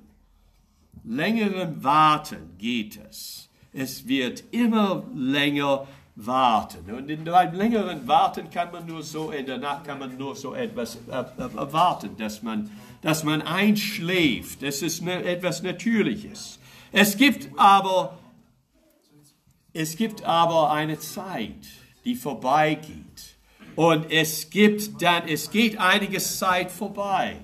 längeren 1.08 1.84
Warten 1.84 2.56
geht 2.58 3.00
es. 3.10 3.50
Es 3.74 4.08
wird 4.08 4.44
immer 4.52 5.04
länger 5.14 5.88
warten. 6.16 6.90
Und 6.94 7.10
in 7.10 7.28
einem 7.28 7.56
längeren 7.56 8.08
Warten 8.08 8.50
kann 8.50 8.72
man 8.72 8.86
nur 8.86 9.04
so, 9.04 9.32
Nacht 9.32 9.86
kann 9.86 10.00
man 10.00 10.18
nur 10.18 10.36
so 10.36 10.54
etwas 10.54 10.98
erwarten, 11.08 12.16
dass 12.18 12.42
man, 12.42 12.72
dass 13.02 13.24
man 13.24 13.42
einschläft. 13.42 14.64
Das 14.64 14.82
ist 14.82 15.02
ne, 15.02 15.24
etwas 15.24 15.62
Natürliches. 15.62 16.60
Es 16.92 17.18
gibt 17.18 17.50
aber, 17.58 18.18
es 19.74 19.98
gibt 19.98 20.24
aber 20.24 20.72
eine 20.72 20.98
Zeit, 21.00 21.68
die 22.06 22.16
vorbeigeht. 22.16 23.36
Und 23.76 24.10
es 24.10 24.50
gibt 24.50 25.02
dann, 25.02 25.28
es 25.28 25.52
geht 25.52 25.78
einige 25.78 26.20
Zeit 26.20 26.72
vorbei. 26.72 27.36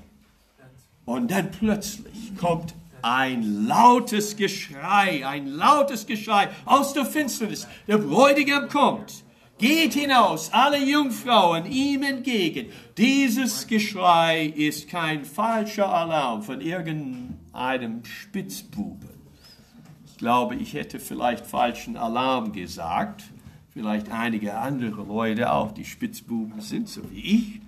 Und 1.03 1.30
dann 1.30 1.51
plötzlich 1.51 2.38
kommt 2.38 2.74
ein 3.01 3.67
lautes 3.67 4.36
Geschrei, 4.36 5.25
ein 5.25 5.48
lautes 5.48 6.05
Geschrei 6.05 6.50
aus 6.65 6.93
der 6.93 7.05
Finsternis. 7.05 7.67
Der 7.88 7.98
Bräutigam 7.98 8.67
kommt. 8.70 9.24
Geht 9.58 9.93
hinaus, 9.93 10.51
alle 10.51 10.84
Jungfrauen 10.84 11.72
ihm 11.72 12.01
entgegen. 12.01 12.72
Dieses 12.98 13.67
Geschrei 13.67 14.46
ist 14.46 14.89
kein 14.89 15.24
falscher 15.24 15.88
Alarm 15.88 16.41
von 16.41 16.62
irgendeinem 16.62 18.03
Spitzbuben. 18.03 19.10
Ich 20.08 20.17
glaube, 20.17 20.55
ich 20.55 20.74
hätte 20.74 21.00
vielleicht 21.00 21.46
falschen 21.46 21.96
Alarm 21.96 22.53
gesagt. 22.53 23.24
Vielleicht 23.70 24.12
einige 24.12 24.58
andere 24.58 25.03
Leute 25.03 25.53
auch, 25.53 25.72
die 25.72 25.86
Spitzbuben 25.86 26.60
sind, 26.62 26.89
so 26.89 27.01
wie 27.12 27.22
ich. 27.22 27.62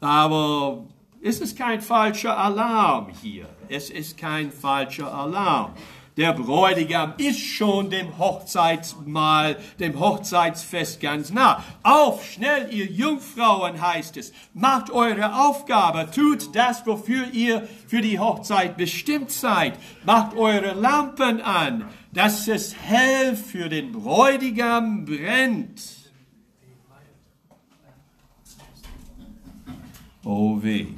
Aber 0.00 0.84
es 1.22 1.40
ist 1.40 1.56
kein 1.56 1.80
falscher 1.80 2.36
Alarm 2.36 3.08
hier. 3.22 3.48
Es 3.68 3.90
ist 3.90 4.18
kein 4.18 4.50
falscher 4.50 5.12
Alarm. 5.12 5.72
Der 6.16 6.34
Bräutigam 6.34 7.14
ist 7.16 7.40
schon 7.40 7.88
dem 7.88 8.18
Hochzeitsmahl, 8.18 9.56
dem 9.80 9.98
Hochzeitsfest 9.98 11.00
ganz 11.00 11.30
nah. 11.30 11.64
Auf, 11.82 12.26
schnell, 12.26 12.68
ihr 12.70 12.84
Jungfrauen, 12.84 13.80
heißt 13.80 14.18
es. 14.18 14.32
Macht 14.52 14.90
eure 14.90 15.34
Aufgabe, 15.46 16.10
tut 16.14 16.54
das, 16.54 16.86
wofür 16.86 17.28
ihr 17.32 17.66
für 17.86 18.02
die 18.02 18.18
Hochzeit 18.18 18.76
bestimmt 18.76 19.30
seid. 19.30 19.78
Macht 20.04 20.36
eure 20.36 20.74
Lampen 20.74 21.40
an, 21.40 21.88
dass 22.12 22.46
es 22.46 22.74
hell 22.76 23.34
für 23.34 23.70
den 23.70 23.92
Bräutigam 23.92 25.06
brennt. 25.06 25.80
Oh 30.24 30.62
weh. 30.62 30.88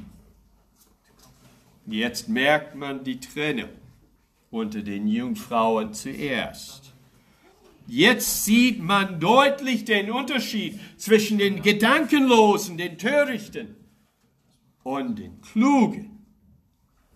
Jetzt 1.86 2.28
merkt 2.28 2.74
man 2.74 3.04
die 3.04 3.20
Trennung 3.20 3.68
unter 4.50 4.80
den 4.80 5.06
Jungfrauen 5.06 5.92
zuerst. 5.92 6.94
Jetzt 7.86 8.44
sieht 8.44 8.82
man 8.82 9.20
deutlich 9.20 9.84
den 9.84 10.10
Unterschied 10.10 10.80
zwischen 10.96 11.36
den 11.36 11.60
Gedankenlosen, 11.60 12.78
den 12.78 12.96
Törichten 12.96 13.76
und 14.82 15.18
den 15.18 15.42
Klugen. 15.42 16.26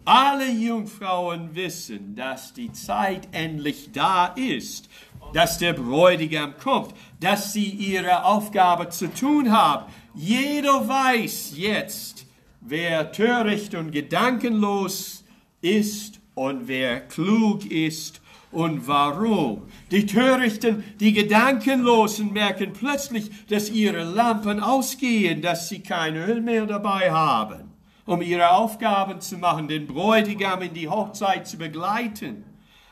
Alle 0.05 0.51
Jungfrauen 0.51 1.55
wissen, 1.55 2.15
dass 2.15 2.53
die 2.53 2.73
Zeit 2.73 3.29
endlich 3.33 3.93
da 3.93 4.27
ist, 4.27 4.91
dass 5.33 5.59
der 5.59 5.73
Bräutigam 5.73 6.57
kommt, 6.59 6.95
dass 7.21 7.53
sie 7.53 7.69
ihre 7.69 8.25
Aufgabe 8.25 8.91
zu 8.91 9.13
tun 9.13 9.51
haben. 9.51 9.91
Jeder 10.15 10.87
weiß 10.87 11.55
jetzt, 11.57 12.28
wer 12.69 13.13
töricht 13.13 13.75
und 13.75 13.93
gedankenlos 13.93 15.25
ist 15.61 16.21
und 16.35 16.69
wer 16.69 17.01
klug 17.01 17.71
ist 17.71 18.21
und 18.51 18.87
warum. 18.87 19.63
Die 19.91 20.07
Törichten, 20.07 20.85
die 21.01 21.13
Gedankenlosen 21.13 22.33
merken 22.33 22.73
plötzlich, 22.73 23.31
dass 23.49 23.71
ihre 23.71 24.05
Lampen 24.05 24.61
ausgehen, 24.61 25.43
dass 25.43 25.69
sie 25.69 25.81
kein 25.81 26.17
Öl 26.17 26.41
mehr 26.41 26.67
dabei 26.67 27.11
haben, 27.11 27.73
um 28.07 28.23
ihre 28.23 28.51
Aufgaben 28.51 29.21
zu 29.21 29.37
machen, 29.39 29.69
den 29.69 29.87
Bräutigam 29.87 30.63
in 30.63 30.75
die 30.75 30.89
Hochzeit 30.89 31.47
zu 31.47 31.59
begleiten. 31.59 32.45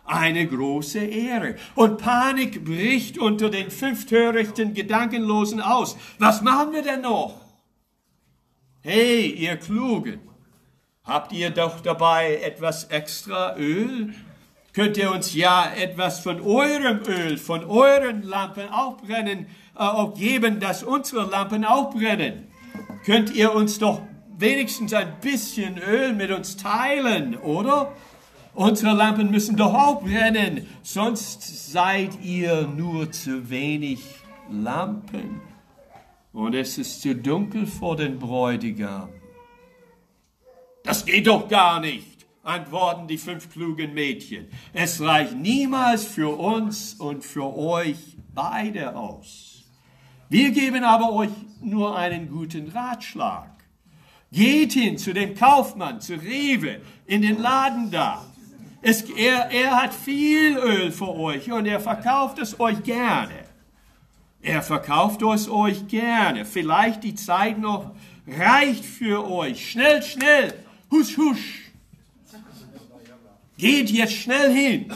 Eine 0.05 0.47
große 0.47 1.01
Ehre. 1.01 1.57
Und 1.75 1.99
Panik 1.99 2.65
bricht 2.65 3.19
unter 3.19 3.51
den 3.51 3.73
fünf 3.73 4.07
törichten 4.07 4.73
Gedankenlosen 4.73 5.61
aus. 5.61 5.97
Was 6.21 6.43
machen 6.43 6.73
wir 6.73 6.83
denn 6.83 7.01
noch? 7.01 7.46
Hey, 8.89 9.33
ihr 9.33 9.57
Klugen, 9.57 10.21
Habt 11.03 11.33
ihr 11.33 11.51
doch 11.51 11.81
dabei 11.81 12.37
etwas 12.37 12.85
extra 12.85 13.57
Öl? 13.57 14.15
Könnt 14.73 14.97
ihr 14.97 15.11
uns 15.11 15.35
ja 15.35 15.73
etwas 15.77 16.21
von 16.21 16.41
eurem 16.41 17.01
Öl, 17.09 17.37
von 17.37 17.65
euren 17.65 18.23
Lampen 18.23 18.69
auch 18.69 18.99
brennen, 18.99 19.47
äh, 19.75 19.81
auch 19.81 20.15
geben, 20.15 20.61
dass 20.61 20.85
unsere 20.85 21.29
Lampen 21.29 21.65
auch 21.65 21.93
brennen? 21.93 22.47
Könnt 23.05 23.35
ihr 23.35 23.53
uns 23.53 23.81
doch 23.81 24.03
wenigstens 24.39 24.95
ein 24.95 25.19
bisschen 25.21 25.79
Öl 25.79 26.13
mit 26.13 26.31
uns 26.31 26.57
teilen, 26.57 27.37
oder? 27.37 27.93
Unsere 28.55 28.95
Lampen 28.95 29.33
müssen 29.33 29.57
doch 29.57 29.75
auch 29.75 30.03
brennen, 30.05 30.65
sonst 30.85 31.73
seid 31.73 32.21
ihr 32.23 32.69
nur 32.69 33.11
zu 33.11 33.51
wenig 33.51 33.99
Lampen. 34.49 35.41
Und 36.37 36.55
es 36.55 36.77
ist 36.77 37.01
zu 37.01 37.15
dunkel 37.15 37.67
vor 37.67 37.97
den 37.97 38.19
Bräutigam. 38.19 39.09
Das 40.85 41.07
geht 41.07 41.29
doch 41.29 41.49
gar 41.49 41.81
nicht, 41.81 42.27
antworten 42.43 43.09
die 43.09 43.17
fünf 43.17 43.51
klugen 43.51 43.95
Mädchen. 43.95 44.47
Es 44.75 45.01
reicht 45.01 45.35
niemals 45.35 46.05
für 46.05 46.39
uns 46.39 46.93
und 46.93 47.25
für 47.25 47.57
euch 47.57 48.19
beide 48.35 48.95
aus. 48.95 49.65
Wir 50.29 50.51
geben 50.51 50.85
aber 50.85 51.11
euch 51.15 51.31
nur 51.63 51.97
einen 51.97 52.29
guten 52.29 52.69
Ratschlag. 52.69 53.65
Geht 54.31 54.75
hin 54.75 54.99
zu 54.99 55.15
dem 55.15 55.35
Kaufmann, 55.35 56.03
zu 56.03 56.17
Rewe, 56.17 56.83
in 57.07 57.23
den 57.23 57.41
Laden 57.41 57.91
da. 57.91 58.27
Es, 58.83 59.09
er, 59.09 59.51
er 59.51 59.83
hat 59.83 59.95
viel 59.95 60.59
Öl 60.59 60.93
für 60.93 61.15
euch 61.15 61.51
und 61.51 61.65
er 61.65 61.81
verkauft 61.81 62.39
es 62.39 62.61
euch 62.61 62.83
gerne. 62.83 63.46
Er 64.47 64.63
verkauft 64.63 65.23
es 65.23 65.49
euch 65.49 65.89
gerne. 65.89 66.45
Vielleicht 66.45 67.03
die 67.03 67.17
Zeit 67.17 67.59
noch 67.59 67.91
reicht 68.27 68.85
für 68.85 69.29
euch. 69.29 69.71
Schnell, 69.71 70.03
schnell, 70.03 70.55
Husch, 70.91 71.17
husch. 71.19 71.63
Geht 73.59 73.91
jetzt 73.91 74.13
schnell 74.13 74.55
hin. 74.55 74.93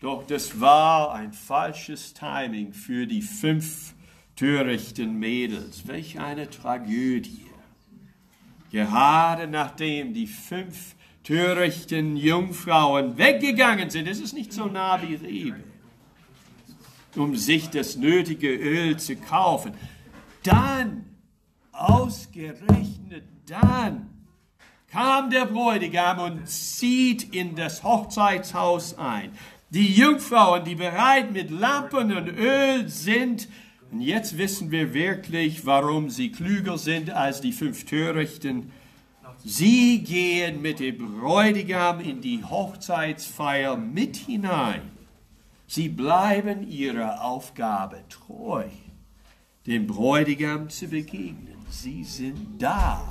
Doch 0.00 0.26
das 0.26 0.60
war 0.60 1.14
ein 1.14 1.32
falsches 1.32 2.12
Timing 2.12 2.74
für 2.74 3.06
die 3.06 3.22
fünf 3.22 3.94
törichten 4.36 5.18
Mädels. 5.18 5.86
Welch 5.86 6.18
eine 6.18 6.50
Tragödie. 6.50 7.46
Gerade 8.70 9.46
nachdem 9.46 10.12
die 10.12 10.26
fünf 10.26 10.94
törichten 11.24 12.16
Jungfrauen 12.16 13.16
weggegangen 13.16 13.90
sind, 13.90 14.08
es 14.08 14.20
ist 14.20 14.34
nicht 14.34 14.52
so 14.52 14.66
nah 14.66 15.00
wie 15.02 15.14
Rebe, 15.14 15.62
um 17.16 17.36
sich 17.36 17.70
das 17.70 17.96
nötige 17.96 18.48
Öl 18.48 18.98
zu 18.98 19.16
kaufen, 19.16 19.72
dann, 20.42 21.04
ausgerechnet 21.72 23.24
dann, 23.46 24.10
kam 24.90 25.30
der 25.30 25.46
Bräutigam 25.46 26.18
und 26.18 26.48
zieht 26.48 27.34
in 27.34 27.56
das 27.56 27.82
Hochzeitshaus 27.82 28.98
ein. 28.98 29.32
Die 29.70 29.94
Jungfrauen, 29.94 30.64
die 30.64 30.74
bereit 30.74 31.32
mit 31.32 31.50
Lampen 31.50 32.14
und 32.14 32.28
Öl 32.28 32.88
sind, 32.88 33.48
und 33.90 34.00
jetzt 34.00 34.38
wissen 34.38 34.70
wir 34.70 34.94
wirklich, 34.94 35.66
warum 35.66 36.08
sie 36.08 36.30
klüger 36.30 36.78
sind 36.78 37.10
als 37.10 37.42
die 37.42 37.52
fünf 37.52 37.84
Törichten. 37.84 38.70
Sie 39.44 40.02
gehen 40.02 40.62
mit 40.62 40.80
dem 40.80 41.20
Bräutigam 41.20 42.00
in 42.00 42.20
die 42.20 42.42
Hochzeitsfeier 42.42 43.76
mit 43.76 44.16
hinein. 44.16 44.91
Sie 45.74 45.88
bleiben 45.88 46.70
ihrer 46.70 47.24
Aufgabe 47.24 48.04
treu, 48.10 48.64
dem 49.66 49.86
Bräutigam 49.86 50.68
zu 50.68 50.86
begegnen. 50.86 51.56
Sie 51.70 52.04
sind 52.04 52.60
da 52.60 53.02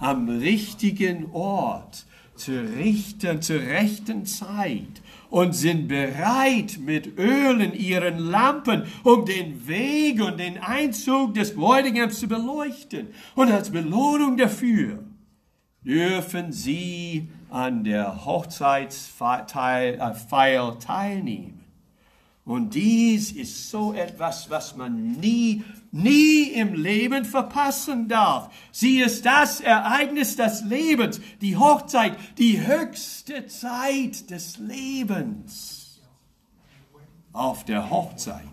am 0.00 0.28
richtigen 0.28 1.30
Ort, 1.30 2.06
zur, 2.34 2.62
richten, 2.76 3.42
zur 3.42 3.60
rechten 3.60 4.26
Zeit 4.26 5.02
und 5.28 5.54
sind 5.54 5.86
bereit 5.86 6.80
mit 6.84 7.16
Öl 7.16 7.60
in 7.60 7.74
ihren 7.74 8.18
Lampen, 8.18 8.88
um 9.04 9.24
den 9.24 9.68
Weg 9.68 10.20
und 10.20 10.40
den 10.40 10.58
Einzug 10.58 11.34
des 11.34 11.54
Bräutigams 11.54 12.18
zu 12.18 12.26
beleuchten. 12.26 13.06
Und 13.36 13.52
als 13.52 13.70
Belohnung 13.70 14.36
dafür 14.36 15.04
dürfen 15.84 16.50
sie 16.50 17.28
an 17.50 17.84
der 17.84 18.24
Hochzeitsfeier 18.24 20.76
teilnehmen. 20.80 21.59
Und 22.44 22.74
dies 22.74 23.32
ist 23.32 23.70
so 23.70 23.92
etwas, 23.92 24.48
was 24.50 24.74
man 24.74 25.12
nie, 25.12 25.62
nie 25.92 26.44
im 26.44 26.74
Leben 26.74 27.24
verpassen 27.24 28.08
darf. 28.08 28.52
Sie 28.72 29.00
ist 29.00 29.26
das 29.26 29.60
Ereignis 29.60 30.36
des 30.36 30.62
Lebens, 30.62 31.20
die 31.40 31.56
Hochzeit, 31.56 32.16
die 32.38 32.66
höchste 32.66 33.46
Zeit 33.46 34.30
des 34.30 34.58
Lebens. 34.58 36.00
Auf 37.32 37.64
der 37.64 37.90
Hochzeit 37.90 38.44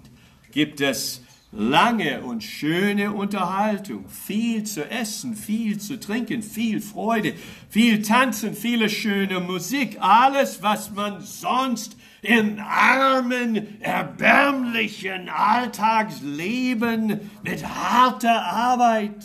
gibt 0.52 0.82
es 0.82 1.22
lange 1.52 2.22
und 2.22 2.44
schöne 2.44 3.14
Unterhaltung, 3.14 4.08
viel 4.10 4.64
zu 4.64 4.90
essen, 4.90 5.36
viel 5.36 5.80
zu 5.80 6.00
trinken, 6.00 6.44
viel 6.44 6.82
Freude, 6.82 7.34
viel 7.70 8.02
Tanzen, 8.02 8.54
viele 8.54 8.90
schöne 8.90 9.40
Musik, 9.40 9.98
alles, 10.00 10.62
was 10.62 10.92
man 10.92 11.22
sonst 11.22 11.96
im 12.22 12.60
armen, 12.60 13.82
erbärmlichen 13.82 15.30
Alltagsleben 15.30 17.22
mit 17.44 17.66
harter 17.66 18.44
Arbeit, 18.44 19.24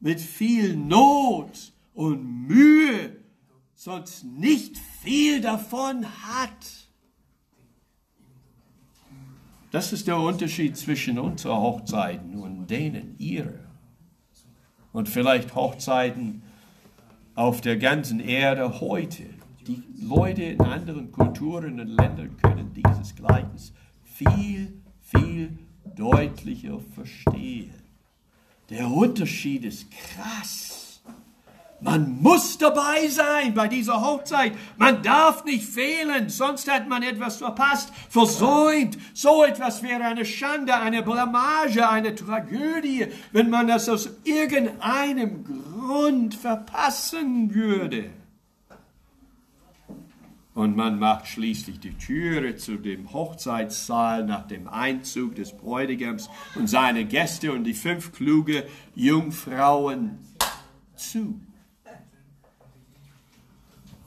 mit 0.00 0.20
viel 0.20 0.76
Not 0.76 1.72
und 1.94 2.46
Mühe 2.46 3.16
sonst 3.74 4.24
nicht 4.24 4.78
viel 5.02 5.40
davon 5.40 6.06
hat. 6.06 6.81
Das 9.72 9.90
ist 9.94 10.06
der 10.06 10.18
Unterschied 10.18 10.76
zwischen 10.76 11.18
unseren 11.18 11.56
Hochzeiten 11.56 12.36
und 12.36 12.66
denen 12.66 13.14
ihre. 13.18 13.58
Und 14.92 15.08
vielleicht 15.08 15.54
Hochzeiten 15.54 16.42
auf 17.34 17.62
der 17.62 17.78
ganzen 17.78 18.20
Erde 18.20 18.80
heute. 18.82 19.24
Die 19.66 19.82
Leute 19.98 20.42
in 20.42 20.60
anderen 20.60 21.10
Kulturen 21.10 21.80
und 21.80 21.88
Ländern 21.88 22.36
können 22.36 22.74
dieses 22.74 23.14
Gleichnis 23.14 23.72
viel, 24.04 24.74
viel 25.00 25.58
deutlicher 25.96 26.78
verstehen. 26.94 27.72
Der 28.68 28.86
Unterschied 28.88 29.64
ist 29.64 29.86
krass. 29.90 30.91
Man 31.82 32.22
muss 32.22 32.58
dabei 32.58 33.08
sein 33.08 33.54
bei 33.54 33.66
dieser 33.66 34.00
Hochzeit. 34.00 34.52
Man 34.76 35.02
darf 35.02 35.44
nicht 35.44 35.64
fehlen, 35.64 36.28
sonst 36.28 36.70
hat 36.70 36.88
man 36.88 37.02
etwas 37.02 37.38
verpasst, 37.38 37.92
versäumt. 38.08 38.96
So 39.14 39.42
etwas 39.42 39.82
wäre 39.82 40.04
eine 40.04 40.24
Schande, 40.24 40.74
eine 40.74 41.02
Blamage, 41.02 41.88
eine 41.88 42.14
Tragödie, 42.14 43.08
wenn 43.32 43.50
man 43.50 43.66
das 43.66 43.88
aus 43.88 44.10
irgendeinem 44.22 45.42
Grund 45.44 46.36
verpassen 46.36 47.52
würde. 47.52 48.10
Und 50.54 50.76
man 50.76 51.00
macht 51.00 51.26
schließlich 51.26 51.80
die 51.80 51.94
Türe 51.94 52.56
zu 52.56 52.76
dem 52.76 53.12
Hochzeitssaal 53.12 54.24
nach 54.24 54.46
dem 54.46 54.68
Einzug 54.68 55.34
des 55.34 55.56
Bräutigams 55.56 56.30
und 56.54 56.68
seine 56.68 57.06
Gäste 57.06 57.52
und 57.52 57.64
die 57.64 57.74
fünf 57.74 58.12
kluge 58.12 58.68
Jungfrauen 58.94 60.18
zu. 60.94 61.40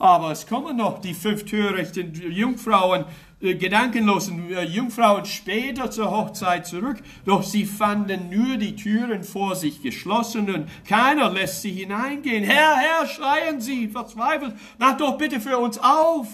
Aber 0.05 0.29
es 0.29 0.45
kommen 0.45 0.77
noch 0.77 0.99
die 1.01 1.15
fünf 1.15 1.45
törichten 1.45 2.13
Jungfrauen, 2.13 3.05
äh, 3.41 3.55
gedankenlosen 3.55 4.51
äh, 4.51 4.61
Jungfrauen 4.61 5.25
später 5.25 5.89
zur 5.89 6.11
Hochzeit 6.11 6.67
zurück, 6.67 6.97
doch 7.25 7.41
sie 7.41 7.65
fanden 7.65 8.29
nur 8.29 8.57
die 8.57 8.75
Türen 8.75 9.23
vor 9.23 9.55
sich 9.55 9.81
geschlossen 9.81 10.47
und 10.53 10.69
keiner 10.87 11.31
lässt 11.31 11.63
sie 11.63 11.71
hineingehen. 11.71 12.43
Herr, 12.43 12.75
Herr, 12.75 13.07
schreien 13.07 13.59
sie 13.59 13.87
verzweifelt, 13.87 14.53
mach 14.77 14.95
doch 14.95 15.17
bitte 15.17 15.39
für 15.39 15.57
uns 15.57 15.79
auf, 15.79 16.27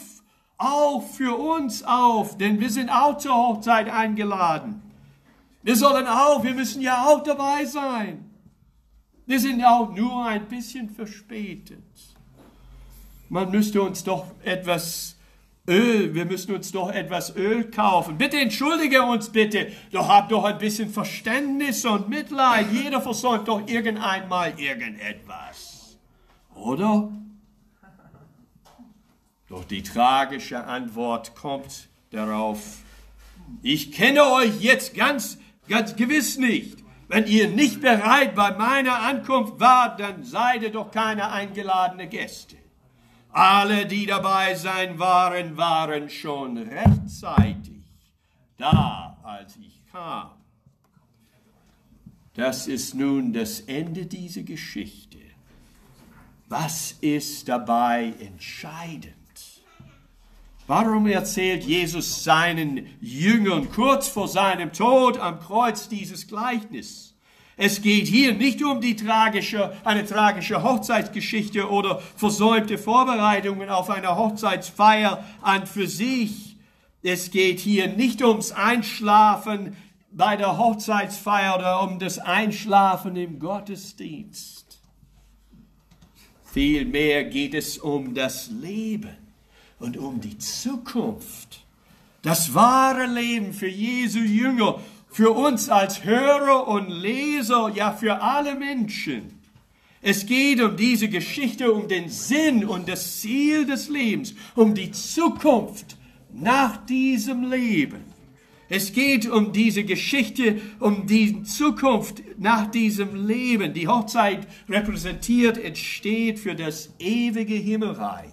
auf, 0.58 1.16
für 1.16 1.38
uns 1.38 1.82
auf, 1.82 2.38
denn 2.38 2.60
wir 2.60 2.70
sind 2.70 2.90
auch 2.90 3.20
zur 3.20 3.36
Hochzeit 3.36 3.90
eingeladen. 3.90 4.82
Wir 5.64 5.78
sollen 5.78 6.08
auf, 6.08 6.44
wir 6.44 6.56
müssen 6.56 6.82
ja 6.82 7.06
auch 7.06 7.24
dabei 7.24 7.64
sein. 7.64 8.30
Wir 9.26 9.40
sind 9.40 9.64
auch 9.64 9.96
nur 9.96 10.26
ein 10.26 10.46
bisschen 10.50 10.90
verspätet 10.90 12.11
man 13.32 13.50
müsste 13.50 13.82
uns 13.82 14.04
doch 14.04 14.26
etwas 14.44 15.16
Öl, 15.66 16.14
wir 16.14 16.26
müssen 16.26 16.54
uns 16.54 16.72
doch 16.74 16.92
etwas 16.92 17.34
Öl 17.38 17.72
kaufen. 17.72 18.18
Bitte 18.18 18.38
entschuldige 18.38 19.04
uns 19.04 19.30
bitte, 19.30 19.72
doch 19.92 20.10
habt 20.10 20.34
doch 20.34 20.44
ein 20.44 20.58
bisschen 20.58 20.90
Verständnis 20.90 21.86
und 21.86 22.10
Mitleid. 22.10 22.68
Jeder 22.74 23.00
versäumt 23.00 23.48
doch 23.48 23.66
irgendeinmal 23.68 24.60
irgendetwas. 24.60 25.98
Oder? 26.56 27.10
Doch 29.48 29.64
die 29.64 29.82
tragische 29.82 30.66
Antwort 30.66 31.34
kommt 31.34 31.88
darauf. 32.10 32.80
Ich 33.62 33.94
kenne 33.94 34.26
euch 34.26 34.60
jetzt 34.60 34.94
ganz, 34.94 35.38
ganz 35.70 35.96
gewiss 35.96 36.38
nicht. 36.38 36.80
Wenn 37.08 37.28
ihr 37.28 37.48
nicht 37.48 37.80
bereit 37.80 38.36
bei 38.36 38.52
meiner 38.52 39.02
Ankunft 39.02 39.60
wart, 39.60 40.02
dann 40.02 40.24
seid 40.24 40.64
ihr 40.64 40.72
doch 40.72 40.92
keine 40.92 41.32
eingeladene 41.32 42.08
Gäste. 42.08 42.61
Alle, 43.34 43.86
die 43.86 44.06
dabei 44.06 44.56
sein 44.56 45.00
waren, 45.00 45.56
waren 45.56 46.10
schon 46.10 46.58
rechtzeitig 46.58 47.86
da, 48.58 49.18
als 49.24 49.56
ich 49.58 49.82
kam. 49.92 50.32
Das 52.34 52.68
ist 52.68 52.94
nun 52.94 53.34
das 53.34 53.62
Ende 53.62 54.06
dieser 54.06 54.44
Geschichte. 54.44 55.18
Was 56.48 56.94
ist 57.00 57.48
dabei 57.48 58.14
entscheidend? 58.20 59.16
Warum 60.68 61.08
erzählt 61.08 61.64
Jesus 61.64 62.24
seinen 62.24 62.88
Jüngern 63.02 63.70
kurz 63.72 64.08
vor 64.08 64.28
seinem 64.28 64.72
Tod 64.72 65.18
am 65.18 65.40
Kreuz 65.40 65.90
dieses 65.90 66.28
Gleichnis? 66.28 67.11
Es 67.64 67.84
geht 67.84 68.08
hier 68.08 68.34
nicht 68.34 68.64
um 68.64 68.82
die 68.82 68.96
tragische, 68.96 69.72
eine 69.84 70.04
tragische 70.04 70.64
Hochzeitsgeschichte 70.64 71.70
oder 71.70 72.02
versäumte 72.16 72.80
Vorbereitungen 72.80 73.70
auf 73.70 73.92
eine 73.92 74.18
Hochzeitsfeier 74.18 75.24
an 75.44 75.68
für 75.68 75.86
sich. 75.86 76.56
Es 77.04 77.30
geht 77.30 77.60
hier 77.60 77.90
nicht 77.90 78.24
ums 78.24 78.52
Einschlafen 78.52 79.78
bei 80.12 80.38
der 80.38 80.58
Hochzeitsfeier 80.58 81.56
oder 81.56 81.84
um 81.84 82.00
das 82.00 82.18
Einschlafen 82.18 83.16
im 83.16 83.38
Gottesdienst. 83.38 84.80
Vielmehr 86.44 87.26
geht 87.26 87.54
es 87.54 87.78
um 87.78 88.16
das 88.16 88.50
Leben 88.50 89.16
und 89.78 89.98
um 89.98 90.20
die 90.20 90.40
Zukunft. 90.40 91.64
Das 92.24 92.56
wahre 92.56 93.06
Leben 93.06 93.54
für 93.54 93.70
Jesu 93.70 94.18
Jünger 94.18 94.80
für 95.12 95.32
uns 95.32 95.70
als 95.70 96.04
Hörer 96.04 96.68
und 96.68 96.90
Leser, 96.90 97.70
ja 97.76 97.92
für 97.92 98.22
alle 98.22 98.56
Menschen. 98.56 99.40
Es 100.02 100.26
geht 100.26 100.60
um 100.62 100.78
diese 100.78 101.10
Geschichte, 101.10 101.72
um 101.72 101.88
den 101.88 102.10
Sinn 102.10 102.66
und 102.66 102.90
das 102.90 103.20
Ziel 103.20 103.66
des 103.66 103.90
Lebens, 103.90 104.34
um 104.56 104.74
die 104.74 104.92
Zukunft 104.92 105.98
nach 106.34 106.78
diesem 106.86 107.52
Leben. 107.52 108.06
Es 108.68 108.94
geht 108.94 109.28
um 109.28 109.52
diese 109.52 109.84
Geschichte, 109.84 110.62
um 110.80 111.06
die 111.06 111.44
Zukunft 111.44 112.24
nach 112.38 112.72
diesem 112.72 113.28
Leben. 113.28 113.74
Die 113.74 113.90
Hochzeit 113.90 114.48
repräsentiert, 114.70 115.58
entsteht 115.58 116.40
für 116.40 116.56
das 116.56 116.90
ewige 116.98 117.56
Himmelreich, 117.56 118.32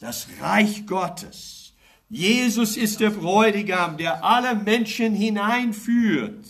das 0.00 0.26
Reich 0.40 0.84
Gottes. 0.84 1.61
Jesus 2.14 2.76
ist 2.76 3.00
der 3.00 3.08
Bräutigam, 3.08 3.96
der 3.96 4.22
alle 4.22 4.54
Menschen 4.54 5.14
hineinführt. 5.14 6.44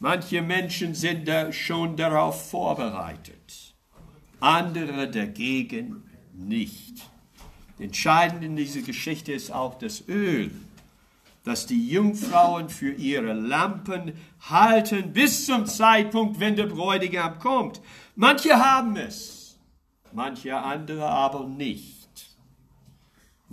Manche 0.00 0.40
Menschen 0.40 0.94
sind 0.94 1.28
da 1.28 1.52
schon 1.52 1.98
darauf 1.98 2.48
vorbereitet, 2.48 3.74
andere 4.40 5.10
dagegen 5.10 6.02
nicht. 6.32 7.02
Entscheidend 7.78 8.42
in 8.42 8.56
dieser 8.56 8.80
Geschichte 8.80 9.34
ist 9.34 9.52
auch 9.52 9.74
das 9.78 10.08
Öl, 10.08 10.50
das 11.44 11.66
die 11.66 11.90
Jungfrauen 11.90 12.70
für 12.70 12.94
ihre 12.94 13.34
Lampen 13.34 14.14
halten 14.48 15.12
bis 15.12 15.44
zum 15.44 15.66
Zeitpunkt, 15.66 16.40
wenn 16.40 16.56
der 16.56 16.68
Bräutigam 16.68 17.38
kommt. 17.38 17.82
Manche 18.16 18.54
haben 18.54 18.96
es, 18.96 19.58
manche 20.10 20.56
andere 20.56 21.06
aber 21.06 21.46
nicht. 21.46 22.01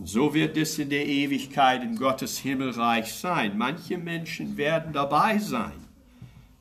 So 0.03 0.33
wird 0.33 0.55
es 0.57 0.79
in 0.79 0.89
der 0.89 1.05
Ewigkeit 1.05 1.83
in 1.83 1.95
Gottes 1.95 2.37
Himmelreich 2.39 3.13
sein. 3.13 3.57
Manche 3.57 3.97
Menschen 3.97 4.55
werden 4.55 4.93
dabei 4.93 5.37
sein, 5.37 5.73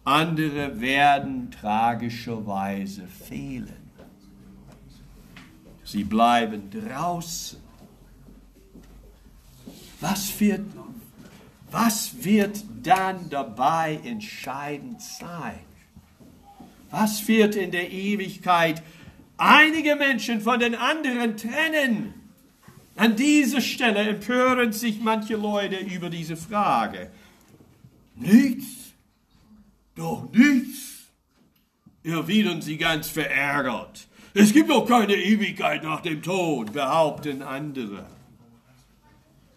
andere 0.04 0.80
werden 0.80 1.50
tragischerweise 1.50 3.06
fehlen. 3.06 3.90
Sie 5.84 6.04
bleiben 6.04 6.70
draußen. 6.70 7.60
Was 10.00 10.38
wird, 10.38 10.60
was 11.70 12.12
wird 12.22 12.62
dann 12.82 13.30
dabei 13.30 13.98
entscheidend 14.04 15.00
sein? 15.00 15.60
Was 16.90 17.26
wird 17.26 17.56
in 17.56 17.70
der 17.70 17.90
Ewigkeit 17.90 18.82
einige 19.36 19.96
Menschen 19.96 20.40
von 20.40 20.60
den 20.60 20.74
anderen 20.74 21.36
trennen? 21.36 22.17
An 22.98 23.14
dieser 23.14 23.60
Stelle 23.60 24.00
empören 24.00 24.72
sich 24.72 25.00
manche 25.00 25.36
Leute 25.36 25.76
über 25.76 26.10
diese 26.10 26.36
Frage. 26.36 27.10
Nichts, 28.16 28.92
doch 29.94 30.28
nichts, 30.32 31.06
erwidern 32.02 32.60
sie 32.60 32.76
ganz 32.76 33.08
verärgert. 33.08 34.08
Es 34.34 34.52
gibt 34.52 34.68
doch 34.70 34.84
keine 34.84 35.14
Ewigkeit 35.14 35.84
nach 35.84 36.00
dem 36.00 36.22
Tod, 36.22 36.72
behaupten 36.72 37.42
andere. 37.42 38.04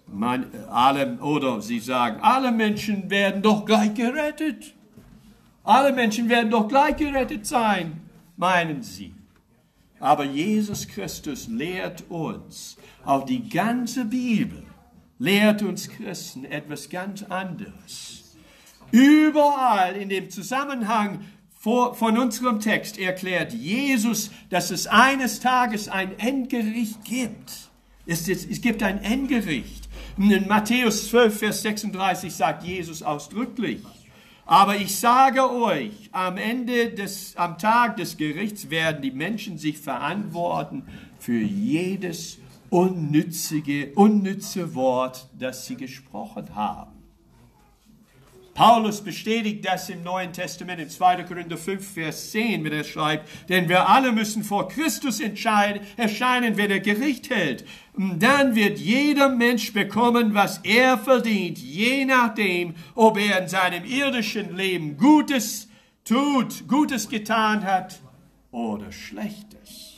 Man, 0.06 0.45
alle, 0.69 1.17
oder 1.17 1.63
sie 1.63 1.80
sagen, 1.80 2.19
alle 2.21 2.51
Menschen 2.51 3.10
werden 3.10 3.41
doch 3.41 3.65
gleich 3.65 3.95
gerettet. 3.95 4.75
Alle 5.63 5.93
Menschen 5.93 6.30
werden 6.30 6.51
doch 6.51 6.67
gleich 6.67 6.95
gerettet 6.97 7.47
sein, 7.47 8.01
meinen 8.38 8.84
sie. 8.84 9.15
Aber 9.99 10.25
Jesus 10.25 10.88
Christus 10.88 11.47
lehrt 11.47 12.04
uns, 12.10 12.77
auch 13.05 13.25
die 13.25 13.49
ganze 13.49 14.05
Bibel 14.05 14.63
lehrt 15.19 15.61
uns 15.61 15.89
Christen 15.89 16.45
etwas 16.45 16.89
ganz 16.89 17.23
anderes. 17.23 18.35
Überall 18.91 19.95
in 19.95 20.09
dem 20.09 20.29
Zusammenhang 20.29 21.21
von 21.61 22.17
unserem 22.17 22.59
Text 22.59 22.97
erklärt 22.97 23.53
Jesus, 23.53 24.31
dass 24.49 24.71
es 24.71 24.87
eines 24.87 25.39
Tages 25.39 25.89
ein 25.89 26.17
Endgericht 26.17 27.03
gibt. 27.05 27.69
Es, 28.07 28.25
gibt 28.61 28.81
ein 28.81 29.03
Endgericht. 29.03 29.87
In 30.17 30.47
Matthäus 30.47 31.09
12, 31.09 31.37
Vers 31.37 31.61
36 31.61 32.33
sagt 32.33 32.63
Jesus 32.63 33.03
ausdrücklich, 33.03 33.83
aber 34.45 34.75
ich 34.75 34.97
sage 34.99 35.49
euch, 35.49 36.09
am 36.11 36.37
Ende 36.37 36.89
des, 36.89 37.37
am 37.37 37.57
Tag 37.57 37.95
des 37.97 38.17
Gerichts 38.17 38.69
werden 38.69 39.01
die 39.01 39.11
Menschen 39.11 39.57
sich 39.57 39.77
verantworten 39.77 40.83
für 41.19 41.39
jedes 41.39 42.40
unnützige, 42.71 43.91
unnütze 43.95 44.73
Wort, 44.73 45.29
das 45.38 45.67
sie 45.67 45.75
gesprochen 45.75 46.55
haben. 46.55 46.91
Paulus 48.53 49.01
bestätigt 49.01 49.65
das 49.65 49.89
im 49.89 50.03
Neuen 50.03 50.34
Testament, 50.34 50.81
in 50.81 50.89
2. 50.89 51.23
Korinther 51.23 51.57
5, 51.57 51.93
Vers 51.93 52.31
10, 52.31 52.63
wenn 52.63 52.73
er 52.73 52.84
schreibt, 52.84 53.29
denn 53.49 53.69
wir 53.69 53.88
alle 53.88 54.12
müssen 54.12 54.43
vor 54.43 54.67
Christus 54.67 55.19
erscheinen, 55.19 56.57
wenn 56.57 56.71
er 56.71 56.79
Gericht 56.79 57.29
hält. 57.29 57.65
Und 57.93 58.21
dann 58.21 58.55
wird 58.55 58.79
jeder 58.79 59.29
Mensch 59.29 59.73
bekommen, 59.73 60.34
was 60.34 60.60
er 60.60 60.97
verdient, 60.97 61.57
je 61.57 62.05
nachdem, 62.05 62.75
ob 62.95 63.17
er 63.17 63.41
in 63.41 63.47
seinem 63.47 63.86
irdischen 63.86 64.55
Leben 64.55 64.97
Gutes 64.97 65.69
tut, 66.03 66.67
Gutes 66.67 67.07
getan 67.07 67.63
hat 67.63 67.99
oder 68.51 68.91
Schlechtes 68.91 69.90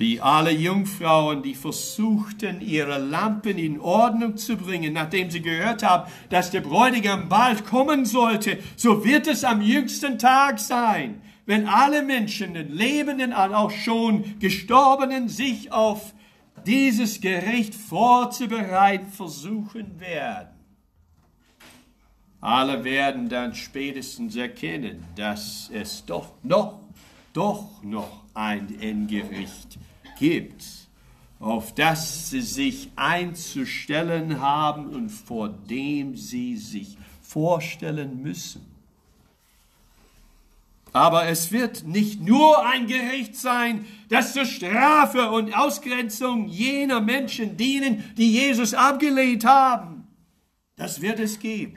wie 0.00 0.18
alle 0.18 0.50
Jungfrauen, 0.50 1.42
die 1.42 1.54
versuchten, 1.54 2.62
ihre 2.62 2.96
Lampen 2.96 3.58
in 3.58 3.78
Ordnung 3.78 4.38
zu 4.38 4.56
bringen, 4.56 4.94
nachdem 4.94 5.30
sie 5.30 5.42
gehört 5.42 5.82
haben, 5.82 6.10
dass 6.30 6.50
der 6.50 6.62
Bräutigam 6.62 7.28
bald 7.28 7.66
kommen 7.66 8.06
sollte, 8.06 8.58
so 8.76 9.04
wird 9.04 9.26
es 9.26 9.44
am 9.44 9.60
jüngsten 9.60 10.18
Tag 10.18 10.58
sein, 10.58 11.20
wenn 11.44 11.66
alle 11.68 12.02
Menschen, 12.02 12.54
den 12.54 12.72
Lebenden 12.72 13.34
und 13.34 13.54
auch 13.54 13.70
schon 13.70 14.38
Gestorbenen, 14.38 15.28
sich 15.28 15.70
auf 15.70 16.14
dieses 16.66 17.20
Gericht 17.20 17.74
vorzubereiten 17.74 19.12
versuchen 19.12 20.00
werden. 20.00 20.48
Alle 22.40 22.84
werden 22.84 23.28
dann 23.28 23.54
spätestens 23.54 24.34
erkennen, 24.34 25.04
dass 25.14 25.70
es 25.70 26.06
doch 26.06 26.32
noch, 26.42 26.80
doch 27.34 27.82
noch 27.82 28.22
ein 28.32 28.80
Endgericht 28.80 29.72
gibt, 29.72 29.89
auf 31.40 31.74
das 31.74 32.28
sie 32.28 32.42
sich 32.42 32.90
einzustellen 32.96 34.40
haben 34.40 34.88
und 34.88 35.08
vor 35.08 35.48
dem 35.48 36.14
sie 36.14 36.56
sich 36.56 36.98
vorstellen 37.22 38.22
müssen. 38.22 38.66
Aber 40.92 41.26
es 41.26 41.50
wird 41.52 41.86
nicht 41.86 42.20
nur 42.20 42.66
ein 42.66 42.86
Gericht 42.86 43.36
sein, 43.36 43.86
das 44.08 44.34
zur 44.34 44.44
Strafe 44.44 45.30
und 45.30 45.56
Ausgrenzung 45.56 46.48
jener 46.48 47.00
Menschen 47.00 47.56
dienen, 47.56 48.12
die 48.18 48.32
Jesus 48.32 48.74
abgelehnt 48.74 49.44
haben. 49.44 50.08
Das 50.76 51.00
wird 51.00 51.20
es 51.20 51.38
geben. 51.38 51.76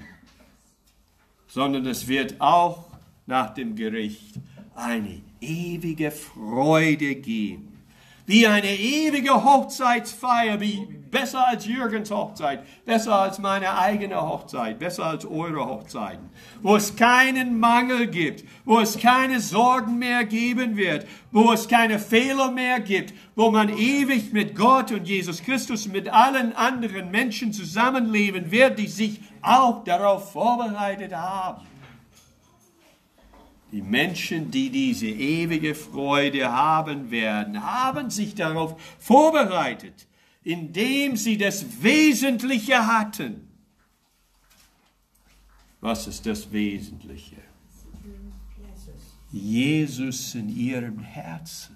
Sondern 1.47 1.86
es 1.86 2.08
wird 2.08 2.41
auch 2.41 2.88
nach 3.27 3.53
dem 3.53 3.75
Gericht 3.75 4.36
eine 4.75 5.21
ewige 5.39 6.10
Freude 6.10 7.15
geben 7.15 7.72
wie 8.25 8.47
eine 8.47 8.73
ewige 8.73 9.43
Hochzeitsfeier, 9.43 10.59
wie 10.62 10.88
besser 11.12 11.47
als 11.47 11.65
Jürgens 11.67 12.09
Hochzeit, 12.09 12.63
besser 12.86 13.15
als 13.15 13.38
meine 13.38 13.77
eigene 13.77 14.19
Hochzeit, 14.19 14.79
besser 14.79 15.05
als 15.05 15.25
eure 15.25 15.65
Hochzeiten, 15.65 16.29
wo 16.62 16.75
es 16.75 16.95
keinen 16.95 17.59
Mangel 17.59 18.07
gibt, 18.07 18.43
wo 18.65 18.79
es 18.79 18.97
keine 18.97 19.39
Sorgen 19.39 19.99
mehr 19.99 20.23
geben 20.23 20.75
wird, 20.75 21.05
wo 21.31 21.51
es 21.51 21.67
keine 21.67 21.99
Fehler 21.99 22.49
mehr 22.51 22.79
gibt, 22.79 23.13
wo 23.36 23.51
man 23.51 23.69
ewig 23.69 24.33
mit 24.33 24.55
Gott 24.55 24.91
und 24.91 25.07
Jesus 25.07 25.43
Christus 25.43 25.88
mit 25.88 26.09
allen 26.09 26.55
anderen 26.55 27.12
Menschen 27.12 27.53
zusammenleben 27.53 28.51
wird, 28.51 28.79
die 28.79 28.88
sich 28.88 29.19
auch 29.41 29.83
darauf 29.83 30.31
vorbereitet 30.31 31.13
haben. 31.13 31.62
Die 33.73 33.81
Menschen, 33.81 34.51
die 34.51 34.69
diese 34.69 35.07
ewige 35.07 35.73
Freude 35.73 36.51
haben 36.51 37.09
werden, 37.09 37.63
haben 37.63 38.12
sich 38.12 38.36
darauf 38.36 38.79
vorbereitet, 38.99 40.05
indem 40.43 41.17
sie 41.17 41.39
das 41.39 41.81
Wesentliche 41.81 42.86
hatten. 42.86 43.47
Was 45.81 46.05
ist 46.05 46.23
das 46.27 46.51
Wesentliche? 46.51 47.38
Jesus 49.31 50.36
in 50.36 50.55
ihrem 50.55 50.99
Herzen. 50.99 51.75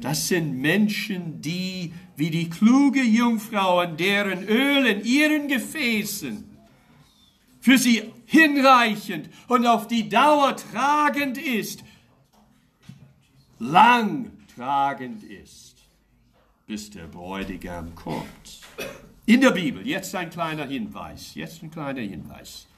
Das 0.00 0.28
sind 0.28 0.58
Menschen, 0.58 1.42
die 1.42 1.92
wie 2.16 2.30
die 2.30 2.48
kluge 2.48 3.02
Jungfrauen, 3.02 3.98
deren 3.98 4.44
Öl 4.48 4.86
in 4.86 5.04
ihren 5.04 5.48
Gefäßen 5.48 6.50
für 7.60 7.76
sie 7.76 8.10
hinreichend 8.30 9.28
und 9.48 9.66
auf 9.66 9.88
die 9.88 10.08
Dauer 10.08 10.54
tragend 10.56 11.36
ist, 11.36 11.82
lang 13.58 14.30
tragend 14.54 15.24
ist, 15.24 15.74
bis 16.66 16.90
der 16.90 17.08
Bräutigam 17.08 17.92
kommt. 17.96 18.60
In 19.26 19.40
der 19.40 19.50
Bibel, 19.50 19.84
jetzt 19.84 20.14
ein 20.14 20.30
kleiner 20.30 20.66
Hinweis, 20.66 21.34
jetzt 21.34 21.60
ein 21.62 21.72
kleiner 21.72 22.02
Hinweis. 22.02 22.68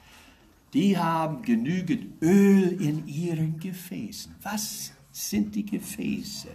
Die 0.73 0.97
haben 0.97 1.43
genügend 1.43 2.19
Öl 2.23 2.81
in 2.81 3.07
ihren 3.07 3.59
Gefäßen. 3.59 4.33
Was 4.41 4.91
sind 5.11 5.53
die 5.53 5.67
Gefäße 5.67 6.49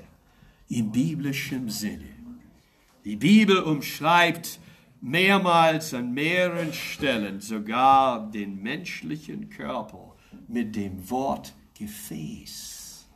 im 0.70 0.90
biblischen 0.90 1.70
Sinne? 1.70 2.16
Die 3.04 3.14
Bibel 3.14 3.61
umschreibt 3.61 4.58
mehrmals 5.00 5.94
an 5.94 6.12
mehreren 6.12 6.72
Stellen 6.72 7.40
sogar 7.40 8.30
den 8.30 8.62
menschlichen 8.62 9.48
Körper 9.50 10.16
mit 10.48 10.74
dem 10.76 11.08
Wort 11.11 11.54
Gefäß. 11.74 13.08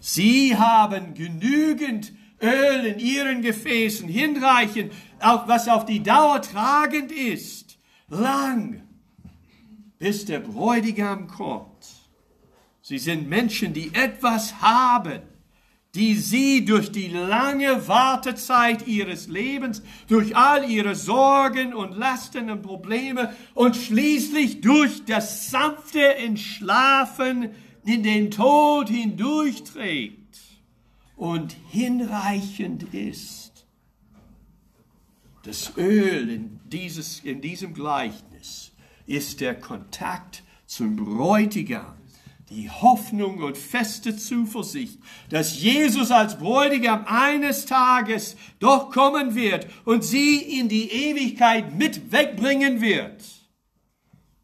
Sie 0.00 0.56
haben 0.56 1.14
genügend 1.14 2.12
Öl 2.42 2.86
in 2.86 2.98
ihren 2.98 3.42
Gefäßen, 3.42 4.08
hinreichend, 4.08 4.92
was 5.20 5.68
auf 5.68 5.84
die 5.84 6.02
Dauer 6.02 6.40
tragend 6.42 7.12
ist, 7.12 7.78
lang, 8.08 8.82
bis 9.98 10.24
der 10.24 10.40
Bräutigam 10.40 11.28
kommt. 11.28 11.86
Sie 12.82 12.98
sind 12.98 13.28
Menschen, 13.28 13.72
die 13.74 13.94
etwas 13.94 14.60
haben, 14.60 15.22
die 15.94 16.14
sie 16.14 16.64
durch 16.64 16.92
die 16.92 17.08
lange 17.08 17.88
Wartezeit 17.88 18.86
ihres 18.86 19.26
Lebens, 19.26 19.82
durch 20.06 20.36
all 20.36 20.70
ihre 20.70 20.94
Sorgen 20.94 21.74
und 21.74 21.96
Lasten 21.96 22.48
und 22.50 22.62
Probleme 22.62 23.34
und 23.54 23.76
schließlich 23.76 24.60
durch 24.60 25.04
das 25.04 25.50
sanfte 25.50 26.14
Entschlafen 26.16 27.50
in 27.84 28.02
den 28.02 28.30
Tod 28.30 28.88
hindurchträgt 28.88 30.38
und 31.16 31.56
hinreichend 31.70 32.94
ist. 32.94 33.66
Das 35.42 35.72
Öl 35.76 36.28
in, 36.28 36.60
dieses, 36.66 37.20
in 37.20 37.40
diesem 37.40 37.74
Gleichnis 37.74 38.72
ist 39.06 39.40
der 39.40 39.58
Kontakt 39.58 40.44
zum 40.66 40.94
Bräutigam 40.94 41.99
die 42.50 42.68
Hoffnung 42.68 43.42
und 43.42 43.56
feste 43.56 44.16
Zuversicht, 44.16 44.98
dass 45.28 45.60
Jesus 45.60 46.10
als 46.10 46.36
Bräutigam 46.36 47.04
eines 47.06 47.64
Tages 47.64 48.36
doch 48.58 48.90
kommen 48.90 49.36
wird 49.36 49.68
und 49.84 50.02
sie 50.02 50.36
in 50.36 50.68
die 50.68 50.90
Ewigkeit 50.90 51.78
mit 51.78 52.10
wegbringen 52.10 52.80
wird. 52.80 53.22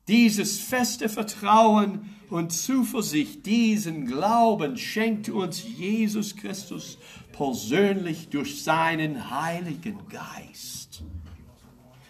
Dieses 0.07 0.61
feste 0.61 1.09
Vertrauen 1.09 2.09
und 2.31 2.53
Zuversicht, 2.53 3.45
diesen 3.45 4.07
Glauben 4.07 4.77
schenkt 4.77 5.29
uns 5.29 5.65
Jesus 5.65 6.37
Christus 6.37 6.99
persönlich 7.33 8.29
durch 8.29 8.63
seinen 8.63 9.31
Heiligen 9.31 9.99
Geist. 10.09 10.86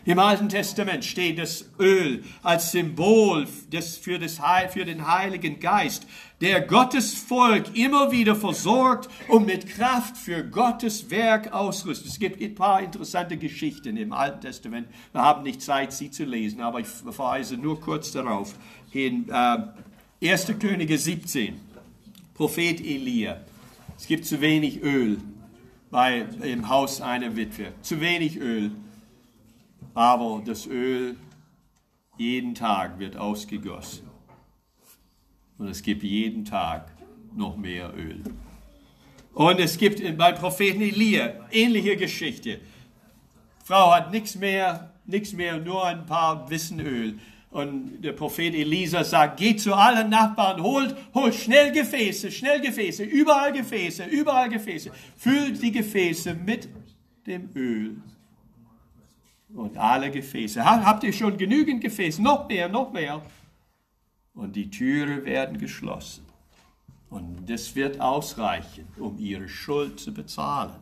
Im 0.07 0.21
Alten 0.21 0.49
Testament 0.49 1.05
steht 1.05 1.40
das 1.40 1.69
Öl 1.81 2.23
als 2.45 2.71
Symbol 2.71 3.45
des, 3.73 3.99
für, 3.99 4.21
das, 4.21 4.38
für 4.71 4.85
den 4.85 5.05
Heiligen 5.05 5.59
Geist, 5.59 6.07
der 6.40 6.61
Gottes 6.61 7.12
Volk 7.12 7.77
immer 7.77 8.12
wieder 8.12 8.37
versorgt 8.37 9.09
und 9.27 9.47
mit 9.47 9.69
Kraft 9.69 10.16
für 10.16 10.45
Gottes 10.45 11.11
Werk 11.11 11.53
ausrüstet. 11.53 12.07
Es 12.07 12.21
gibt 12.21 12.40
ein 12.40 12.55
paar 12.55 12.83
interessante 12.83 13.37
Geschichten 13.37 13.97
im 13.97 14.12
Alten 14.12 14.42
Testament. 14.42 14.87
Wir 15.11 15.23
haben 15.23 15.42
nicht 15.42 15.61
Zeit, 15.61 15.92
sie 15.92 16.12
zu 16.12 16.25
lesen, 16.25 16.61
aber 16.61 16.79
ich 16.79 16.87
verweise 16.87 17.57
nur 17.57 17.81
kurz 17.81 18.12
darauf. 18.12 18.55
In 18.92 19.29
äh, 19.29 20.31
1. 20.31 20.53
Könige 20.61 20.99
17, 20.99 21.61
Prophet 22.35 22.79
Elia. 22.79 23.40
Es 23.99 24.07
gibt 24.07 24.25
zu 24.25 24.40
wenig 24.40 24.85
Öl 24.85 25.19
bei, 25.90 26.27
im 26.42 26.69
Haus 26.69 27.01
einer 27.01 27.35
Witwe. 27.35 27.73
Zu 27.83 28.01
wenig 28.01 28.37
Öl 28.37 28.71
aber 29.97 30.43
das 30.45 30.67
Öl 30.67 31.17
jeden 32.19 32.55
Tag 32.55 32.99
wird 32.99 33.17
ausgegossen. 33.17 34.07
Und 35.57 35.69
es 35.69 35.83
gibt 35.83 36.03
jeden 36.03 36.45
Tag 36.45 36.93
noch 37.35 37.57
mehr 37.57 37.93
Öl. 37.97 38.23
Und 39.33 39.59
es 39.59 39.79
gibt 39.79 40.01
beim 40.19 40.35
Propheten 40.35 40.83
Elia 40.83 41.49
ähnliche 41.51 41.97
Geschichte. 41.97 42.61
Frau 43.65 43.91
hat 43.95 44.13
nichts 44.13 44.37
mehr, 44.37 44.93
nichts 45.07 45.33
mehr, 45.33 45.57
nur 45.59 45.87
ein 45.87 46.05
paar 46.05 46.49
Wissenöl. 46.51 47.19
Und 47.51 48.03
der 48.03 48.13
Prophet 48.13 48.55
Elisa 48.55 49.03
sagt, 49.03 49.39
geht 49.39 49.63
zu 49.63 49.73
allen 49.73 50.11
Nachbarn, 50.11 50.63
holt, 50.63 50.95
holt 51.15 51.35
schnell 51.35 51.73
Gefäße, 51.73 52.31
schnell 52.31 52.61
Gefäße, 52.61 53.03
überall 53.03 53.51
Gefäße, 53.51 54.05
überall 54.05 54.51
Gefäße. 54.51 54.91
Füllt 55.17 55.63
die 55.63 55.73
Gefäße 55.73 56.35
mit 56.35 56.69
dem 57.27 57.49
Öl. 57.55 57.97
Und 59.57 59.79
alle 59.79 60.11
Gefäße. 60.11 60.62
Habt 60.62 61.03
ihr 61.03 61.14
schon 61.14 61.38
genügend 61.38 61.81
Gefäße? 61.81 62.23
Noch 62.23 62.47
mehr, 62.47 62.69
noch 62.69 62.92
mehr. 62.92 63.23
Und 64.35 64.55
die 64.55 64.69
Türen 64.69 65.25
werden 65.25 65.57
geschlossen. 65.57 66.27
Und 67.09 67.47
das 67.49 67.75
wird 67.75 67.99
ausreichen, 67.99 68.87
um 68.99 69.19
ihre 69.19 69.49
Schuld 69.49 69.99
zu 69.99 70.12
bezahlen. 70.12 70.77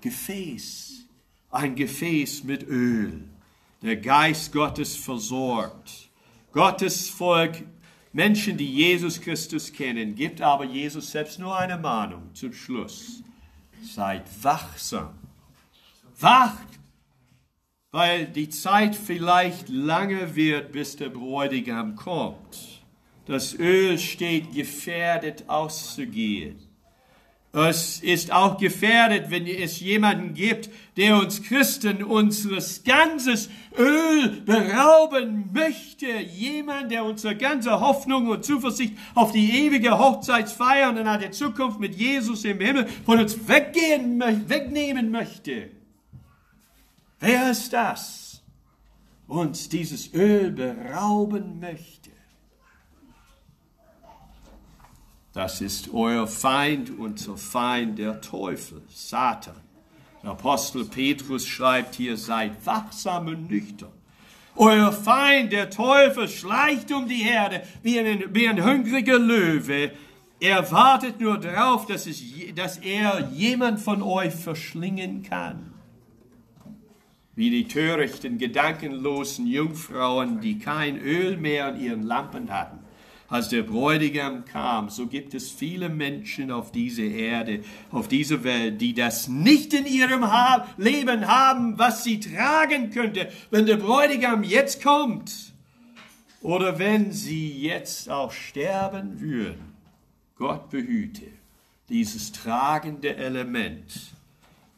Gefäß, 0.00 1.06
ein 1.50 1.74
Gefäß 1.74 2.44
mit 2.44 2.66
Öl. 2.66 3.24
Der 3.82 3.96
Geist 3.96 4.52
Gottes 4.52 4.96
versorgt. 4.96 6.08
Gottes 6.52 7.10
Volk, 7.10 7.62
Menschen, 8.14 8.56
die 8.56 8.72
Jesus 8.72 9.20
Christus 9.20 9.70
kennen, 9.70 10.14
gibt 10.14 10.40
aber 10.40 10.64
Jesus 10.64 11.10
selbst 11.10 11.38
nur 11.38 11.58
eine 11.58 11.76
Mahnung 11.76 12.30
zum 12.32 12.54
Schluss. 12.54 13.22
Seid 13.82 14.22
wachsam. 14.42 15.12
Wacht, 16.18 16.78
weil 17.94 18.26
die 18.26 18.48
Zeit 18.48 18.96
vielleicht 18.96 19.68
lange 19.68 20.34
wird, 20.34 20.72
bis 20.72 20.96
der 20.96 21.10
Bräutigam 21.10 21.94
kommt. 21.94 22.82
Das 23.26 23.56
Öl 23.56 24.00
steht 24.00 24.52
gefährdet 24.52 25.44
auszugehen. 25.46 26.58
Es 27.52 28.00
ist 28.00 28.32
auch 28.32 28.58
gefährdet, 28.58 29.30
wenn 29.30 29.46
es 29.46 29.78
jemanden 29.78 30.34
gibt, 30.34 30.70
der 30.96 31.18
uns 31.18 31.40
Christen 31.44 32.02
unseres 32.02 32.82
ganzes 32.82 33.48
Öl 33.78 34.42
berauben 34.44 35.50
möchte. 35.52 36.08
Jemand, 36.18 36.90
der 36.90 37.04
unsere 37.04 37.36
ganze 37.36 37.78
Hoffnung 37.78 38.26
und 38.26 38.44
Zuversicht 38.44 38.94
auf 39.14 39.30
die 39.30 39.66
ewige 39.66 39.96
Hochzeitsfeier 39.96 40.90
und 40.90 40.98
eine 40.98 41.30
Zukunft 41.30 41.78
mit 41.78 41.94
Jesus 41.94 42.44
im 42.44 42.58
Himmel 42.58 42.88
von 43.06 43.20
uns 43.20 43.46
weggehen, 43.46 44.20
wegnehmen 44.48 45.12
möchte. 45.12 45.70
Wer 47.24 47.52
ist 47.52 47.72
das? 47.72 48.42
Uns 49.26 49.70
dieses 49.70 50.12
Öl 50.12 50.50
berauben 50.50 51.58
möchte. 51.58 52.10
Das 55.32 55.62
ist 55.62 55.88
euer 55.94 56.26
Feind, 56.26 56.90
unser 56.98 57.38
Feind, 57.38 57.98
der 57.98 58.20
Teufel, 58.20 58.82
Satan. 58.88 59.56
Der 60.22 60.32
Apostel 60.32 60.84
Petrus 60.84 61.46
schreibt 61.46 61.94
hier, 61.94 62.18
seid 62.18 62.66
wachsam 62.66 63.28
und 63.28 63.50
nüchtern. 63.50 63.92
Euer 64.54 64.92
Feind, 64.92 65.50
der 65.50 65.70
Teufel, 65.70 66.28
schleicht 66.28 66.92
um 66.92 67.08
die 67.08 67.24
Herde 67.24 67.62
wie 67.82 67.98
ein, 67.98 68.34
wie 68.34 68.46
ein 68.46 68.62
hungriger 68.62 69.18
Löwe. 69.18 69.92
Er 70.40 70.70
wartet 70.70 71.20
nur 71.20 71.38
darauf, 71.38 71.86
dass, 71.86 72.06
es, 72.06 72.22
dass 72.54 72.76
er 72.76 73.30
jemand 73.32 73.80
von 73.80 74.02
euch 74.02 74.34
verschlingen 74.34 75.22
kann. 75.22 75.73
Wie 77.36 77.50
die 77.50 77.66
törichten, 77.66 78.38
gedankenlosen 78.38 79.46
Jungfrauen, 79.46 80.40
die 80.40 80.58
kein 80.58 80.98
Öl 80.98 81.36
mehr 81.36 81.74
in 81.74 81.80
ihren 81.80 82.02
Lampen 82.02 82.50
hatten 82.50 82.78
als 83.28 83.48
der 83.48 83.62
Bräutigam 83.62 84.44
kam, 84.44 84.90
so 84.90 85.06
gibt 85.06 85.34
es 85.34 85.50
viele 85.50 85.88
Menschen 85.88 86.52
auf 86.52 86.70
dieser 86.70 87.02
Erde, 87.02 87.64
auf 87.90 88.06
dieser 88.06 88.44
Welt, 88.44 88.80
die 88.80 88.94
das 88.94 89.28
nicht 89.28 89.74
in 89.74 89.86
ihrem 89.86 90.24
Leben 90.76 91.26
haben, 91.26 91.78
was 91.78 92.04
sie 92.04 92.20
tragen 92.20 92.90
könnte, 92.90 93.32
wenn 93.50 93.66
der 93.66 93.76
Bräutigam 93.76 94.44
jetzt 94.44 94.82
kommt 94.82 95.52
oder 96.42 96.78
wenn 96.78 97.12
sie 97.12 97.60
jetzt 97.60 98.10
auch 98.10 98.30
sterben 98.30 99.20
würden. 99.20 99.74
Gott 100.36 100.70
behüte 100.70 101.22
dieses 101.88 102.30
tragende 102.30 103.16
Element, 103.16 104.12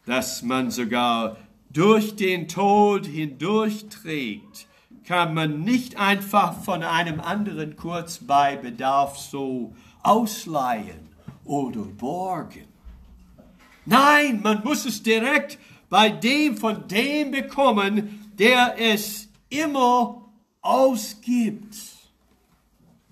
dass 0.07 0.43
man 0.43 0.71
sogar 0.71 1.37
durch 1.77 2.17
den 2.17 2.49
Tod 2.49 3.05
hindurchträgt, 3.05 4.67
kann 5.05 5.35
man 5.35 5.61
nicht 5.61 5.99
einfach 5.99 6.59
von 6.63 6.83
einem 6.83 7.21
anderen 7.21 7.77
kurz 7.77 8.19
bei 8.19 8.57
Bedarf 8.57 9.19
so 9.19 9.75
ausleihen 10.03 11.11
oder 11.45 11.83
borgen. 11.83 12.65
Nein, 13.85 14.41
man 14.43 14.65
muss 14.65 14.87
es 14.87 15.03
direkt 15.03 15.59
bei 15.91 16.09
dem 16.09 16.57
von 16.57 16.89
dem 16.89 17.31
bekommen, 17.31 18.31
der 18.39 18.77
es 18.79 19.29
immer 19.51 20.25
ausgibt. 20.63 21.77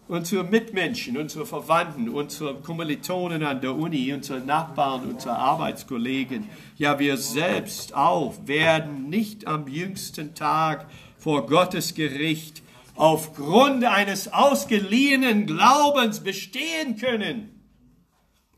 Unsere 0.07 0.45
Mitmenschen, 0.45 1.17
unsere 1.17 1.47
Verwandten, 1.47 2.11
unsere 2.11 2.57
Kommilitonen 2.57 3.43
an 3.43 3.63
der 3.63 3.75
Uni, 3.75 4.13
unsere 4.13 4.39
Nachbarn, 4.39 5.09
unsere 5.09 5.35
Arbeitskollegen, 5.37 6.51
ja 6.77 6.99
wir 6.99 7.17
selbst 7.17 7.95
auch, 7.95 8.35
werden 8.45 9.09
nicht 9.09 9.47
am 9.47 9.67
jüngsten 9.67 10.35
Tag 10.35 10.89
vor 11.17 11.47
Gottes 11.47 11.95
Gericht 11.95 12.63
aufgrund 12.97 13.83
eines 13.85 14.31
ausgeliehenen 14.31 15.47
Glaubens 15.47 16.21
bestehen 16.21 16.97
können. 16.97 17.63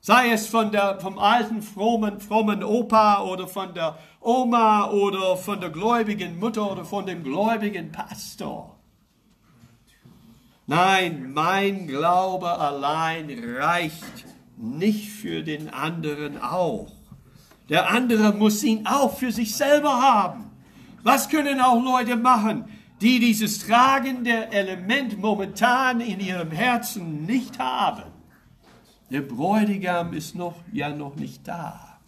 Sei 0.01 0.33
es 0.33 0.49
von 0.49 0.73
der, 0.73 1.01
vom 1.01 1.17
alten 1.17 1.63
frommen, 1.63 2.21
frommen 2.21 2.65
Opa 2.65 3.23
oder 3.23 3.47
von 3.47 3.73
der 3.73 3.97
Oma 4.21 4.91
oder 4.91 5.37
von 5.37 5.61
der 5.61 5.71
gläubigen 5.71 6.41
Mutter 6.41 6.73
oder 6.73 6.85
von 6.85 7.07
dem 7.07 7.23
gläubigen 7.23 7.93
Pastor. 7.93 8.76
Nein, 10.69 11.33
mein 11.33 11.87
Glaube 11.87 12.59
allein 12.59 13.31
reicht 13.57 14.27
nicht 14.57 15.11
für 15.11 15.45
den 15.45 15.69
anderen 15.69 16.41
auch. 16.41 16.91
Der 17.69 17.91
andere 17.91 18.33
muss 18.33 18.65
ihn 18.65 18.87
auch 18.87 19.17
für 19.17 19.31
sich 19.31 19.55
selber 19.55 20.01
haben. 20.01 20.51
Was 21.05 21.29
können 21.29 21.61
auch 21.61 21.83
Leute 21.83 22.17
machen, 22.17 22.65
die 23.01 23.21
dieses 23.21 23.67
tragende 23.67 24.51
Element 24.51 25.19
momentan 25.19 26.01
in 26.01 26.19
ihrem 26.19 26.51
Herzen 26.51 27.25
nicht 27.27 27.61
haben? 27.61 28.11
Der 29.11 29.21
Bräutigam 29.21 30.15
ist 30.15 30.35
noch, 30.35 30.57
ja 30.73 30.89
noch 30.89 31.15
nicht 31.15 31.47
da. 31.47 31.99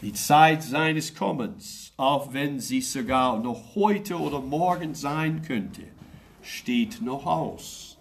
Die 0.00 0.12
Zeit 0.12 0.64
seines 0.64 1.14
Kommens, 1.14 1.92
auch 1.96 2.32
wenn 2.32 2.58
sie 2.58 2.80
sogar 2.80 3.38
noch 3.38 3.76
heute 3.76 4.18
oder 4.18 4.40
morgen 4.40 4.96
sein 4.96 5.42
könnte, 5.42 5.82
steht 6.42 7.00
noch 7.00 7.26
aus. 7.26 7.98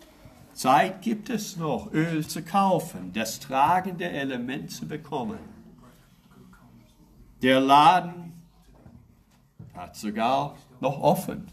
Zeit 0.54 1.01
gibt 1.01 1.30
es 1.30 1.58
noch, 1.58 1.91
Öl 1.93 2.27
zu 2.27 2.43
kaufen, 2.43 3.12
das 3.13 3.39
tragende 3.39 4.10
Element 4.10 4.71
zu 4.71 4.88
bekommen. 4.88 5.39
Der 7.41 7.60
Laden 7.60 8.34
hat 9.73 9.95
sogar 9.95 10.56
noch 10.80 11.01
offen. 11.01 11.47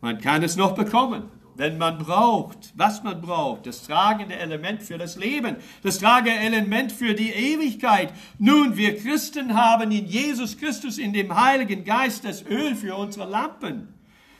Man 0.00 0.20
kann 0.20 0.42
es 0.42 0.56
noch 0.56 0.74
bekommen, 0.74 1.30
wenn 1.54 1.78
man 1.78 1.98
braucht, 1.98 2.72
was 2.76 3.02
man 3.02 3.20
braucht, 3.20 3.66
das 3.66 3.82
tragende 3.82 4.36
Element 4.36 4.82
für 4.82 4.98
das 4.98 5.16
Leben, 5.16 5.56
das 5.82 5.98
tragende 5.98 6.38
Element 6.38 6.92
für 6.92 7.14
die 7.14 7.30
Ewigkeit. 7.30 8.12
Nun, 8.38 8.76
wir 8.76 8.96
Christen 8.96 9.54
haben 9.54 9.90
in 9.90 10.06
Jesus 10.06 10.58
Christus, 10.58 10.98
in 10.98 11.12
dem 11.12 11.34
Heiligen 11.34 11.84
Geist, 11.84 12.24
das 12.24 12.44
Öl 12.44 12.76
für 12.76 12.94
unsere 12.94 13.28
Lampen. 13.28 13.97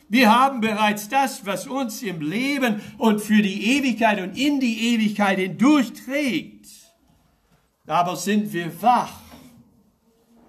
Wir 0.09 0.33
haben 0.33 0.61
bereits 0.61 1.09
das, 1.09 1.45
was 1.45 1.67
uns 1.67 2.03
im 2.03 2.23
Leben 2.23 2.81
und 2.97 3.21
für 3.21 3.43
die 3.43 3.77
Ewigkeit 3.77 4.21
und 4.21 4.39
in 4.39 4.59
die 4.59 4.95
Ewigkeit 4.95 5.39
hindurchträgt. 5.39 6.67
Aber 7.87 8.17
sind 8.17 8.53
wir 8.53 8.83
wach 8.83 9.21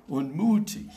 und 0.07 0.36
mutig 0.36 0.89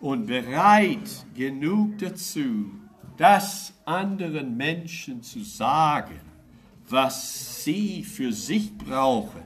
und 0.00 0.26
bereit 0.26 1.26
genug 1.34 1.98
dazu, 1.98 2.70
das 3.16 3.72
anderen 3.84 4.56
Menschen 4.56 5.22
zu 5.22 5.42
sagen, 5.42 6.20
was 6.88 7.64
sie 7.64 8.04
für 8.04 8.32
sich 8.32 8.76
brauchen, 8.76 9.42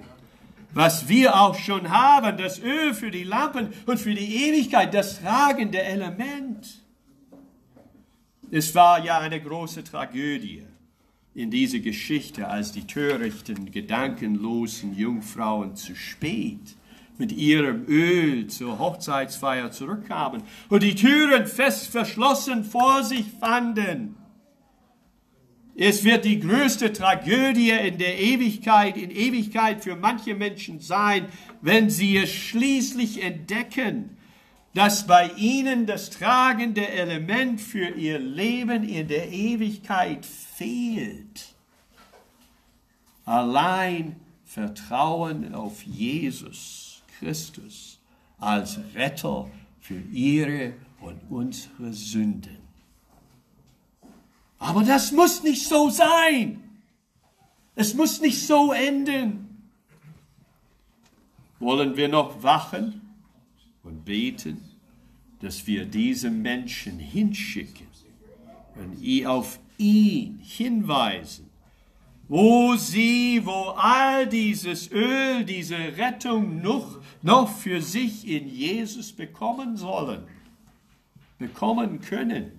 was 0.72 1.08
wir 1.08 1.40
auch 1.40 1.54
schon 1.54 1.90
haben, 1.90 2.36
das 2.36 2.58
Öl 2.58 2.92
für 2.92 3.10
die 3.10 3.24
Lampen 3.24 3.72
und 3.86 3.98
für 3.98 4.14
die 4.14 4.48
Ewigkeit, 4.48 4.92
das 4.92 5.20
tragende 5.20 5.82
Element. 5.82 6.85
Es 8.50 8.74
war 8.76 9.04
ja 9.04 9.18
eine 9.18 9.40
große 9.40 9.82
Tragödie 9.82 10.62
in 11.34 11.50
dieser 11.50 11.80
Geschichte, 11.80 12.46
als 12.46 12.70
die 12.70 12.86
törichten, 12.86 13.72
gedankenlosen 13.72 14.96
Jungfrauen 14.96 15.74
zu 15.74 15.96
spät 15.96 16.76
mit 17.18 17.32
ihrem 17.32 17.86
Öl 17.88 18.46
zur 18.46 18.78
Hochzeitsfeier 18.78 19.72
zurückkamen 19.72 20.42
und 20.68 20.82
die 20.84 20.94
Türen 20.94 21.46
fest 21.46 21.88
verschlossen 21.88 22.64
vor 22.64 23.02
sich 23.02 23.26
fanden. 23.40 24.14
Es 25.74 26.04
wird 26.04 26.24
die 26.24 26.38
größte 26.38 26.92
Tragödie 26.92 27.70
in 27.70 27.98
der 27.98 28.18
Ewigkeit, 28.18 28.96
in 28.96 29.10
Ewigkeit 29.10 29.82
für 29.82 29.96
manche 29.96 30.34
Menschen 30.34 30.78
sein, 30.78 31.26
wenn 31.60 31.90
sie 31.90 32.16
es 32.16 32.32
schließlich 32.32 33.22
entdecken, 33.22 34.16
dass 34.76 35.06
bei 35.06 35.30
ihnen 35.38 35.86
das 35.86 36.10
tragende 36.10 36.86
Element 36.86 37.62
für 37.62 37.88
ihr 37.88 38.18
Leben 38.18 38.86
in 38.86 39.08
der 39.08 39.32
Ewigkeit 39.32 40.26
fehlt. 40.26 41.54
Allein 43.24 44.16
Vertrauen 44.44 45.54
auf 45.54 45.82
Jesus 45.82 47.00
Christus 47.18 47.98
als 48.38 48.78
Retter 48.94 49.50
für 49.80 49.98
ihre 50.12 50.74
und 51.00 51.22
unsere 51.30 51.94
Sünden. 51.94 52.58
Aber 54.58 54.84
das 54.84 55.10
muss 55.10 55.42
nicht 55.42 55.66
so 55.66 55.88
sein. 55.88 56.62
Es 57.76 57.94
muss 57.94 58.20
nicht 58.20 58.46
so 58.46 58.72
enden. 58.72 59.70
Wollen 61.60 61.96
wir 61.96 62.08
noch 62.08 62.42
wachen 62.42 63.05
und 63.86 64.04
beten, 64.04 64.62
dass 65.40 65.66
wir 65.66 65.84
diese 65.84 66.30
Menschen 66.30 66.98
hinschicken 66.98 67.86
und 68.74 69.26
auf 69.26 69.58
ihn 69.78 70.38
hinweisen, 70.42 71.48
wo 72.28 72.74
sie, 72.76 73.40
wo 73.44 73.70
all 73.76 74.26
dieses 74.26 74.90
Öl, 74.90 75.44
diese 75.44 75.76
Rettung 75.76 76.60
noch, 76.60 76.98
noch 77.22 77.48
für 77.48 77.80
sich 77.80 78.26
in 78.26 78.48
Jesus 78.48 79.12
bekommen 79.12 79.76
sollen, 79.76 80.24
bekommen 81.38 82.00
können. 82.00 82.52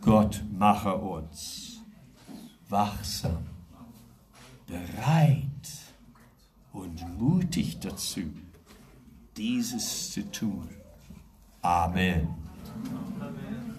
Gott 0.00 0.42
mache 0.56 0.94
uns 0.94 1.82
wachsam, 2.68 3.44
bereit 4.66 5.79
und 6.72 7.18
mutig 7.18 7.80
dazu, 7.80 8.22
dieses 9.36 10.12
zu 10.12 10.30
tun. 10.30 10.68
Amen. 11.62 12.28
Amen. 13.20 13.69